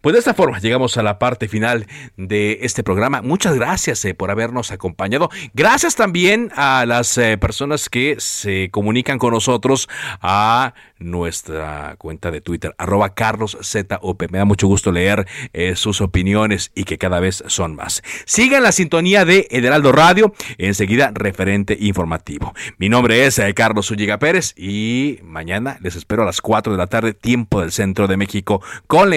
Pues 0.00 0.12
de 0.12 0.18
esta 0.18 0.34
forma 0.34 0.58
llegamos 0.58 0.96
a 0.96 1.02
la 1.02 1.18
parte 1.18 1.48
final 1.48 1.86
de 2.16 2.58
este 2.62 2.82
programa. 2.82 3.22
Muchas 3.22 3.54
gracias 3.54 4.04
eh, 4.04 4.14
por 4.14 4.30
habernos 4.30 4.70
acompañado. 4.70 5.30
Gracias 5.54 5.96
también 5.96 6.50
a 6.56 6.84
las 6.86 7.16
eh, 7.18 7.38
personas 7.38 7.88
que 7.88 8.16
se 8.18 8.70
comunican 8.70 9.18
con 9.18 9.32
nosotros 9.32 9.88
a 10.20 10.74
nuestra 10.98 11.96
cuenta 11.98 12.30
de 12.30 12.40
Twitter, 12.40 12.74
arroba 12.78 13.14
carloszop. 13.14 14.22
Me 14.30 14.38
da 14.38 14.44
mucho 14.44 14.66
gusto 14.66 14.92
leer 14.92 15.26
eh, 15.52 15.76
sus 15.76 16.00
opiniones 16.00 16.70
y 16.74 16.84
que 16.84 16.98
cada 16.98 17.20
vez 17.20 17.44
son 17.46 17.74
más. 17.74 18.02
Sigan 18.24 18.62
la 18.62 18.72
sintonía 18.72 19.24
de 19.24 19.46
Heraldo 19.50 19.92
Radio, 19.92 20.34
enseguida 20.58 21.10
referente 21.14 21.76
informativo. 21.80 22.54
Mi 22.78 22.88
nombre 22.88 23.26
es 23.26 23.40
Carlos 23.54 23.90
Ulliga 23.90 24.18
Pérez 24.18 24.54
y 24.56 25.18
mañana 25.22 25.78
les 25.80 25.96
espero 25.96 26.22
a 26.22 26.26
las 26.26 26.40
4 26.40 26.72
de 26.72 26.78
la 26.78 26.86
tarde, 26.86 27.14
tiempo 27.14 27.60
del 27.60 27.72
centro 27.72 28.06
de 28.06 28.16
México, 28.16 28.62
con 28.86 29.10
la 29.10 29.16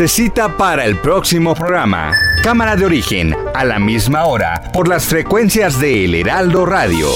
Se 0.00 0.08
cita 0.08 0.56
para 0.56 0.86
el 0.86 0.96
próximo 0.96 1.54
programa. 1.54 2.12
Cámara 2.42 2.74
de 2.74 2.86
origen, 2.86 3.36
a 3.54 3.66
la 3.66 3.78
misma 3.78 4.24
hora, 4.24 4.70
por 4.72 4.88
las 4.88 5.04
frecuencias 5.04 5.78
de 5.78 6.06
El 6.06 6.14
Heraldo 6.14 6.64
Radio. 6.64 7.06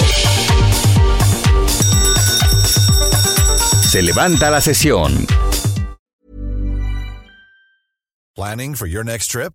Se 3.91 4.03
levanta 4.03 4.51
la 4.51 4.61
sesión. 4.61 5.27
Planning 8.35 8.75
for 8.75 8.87
your 8.87 9.03
next 9.03 9.31
trip? 9.31 9.55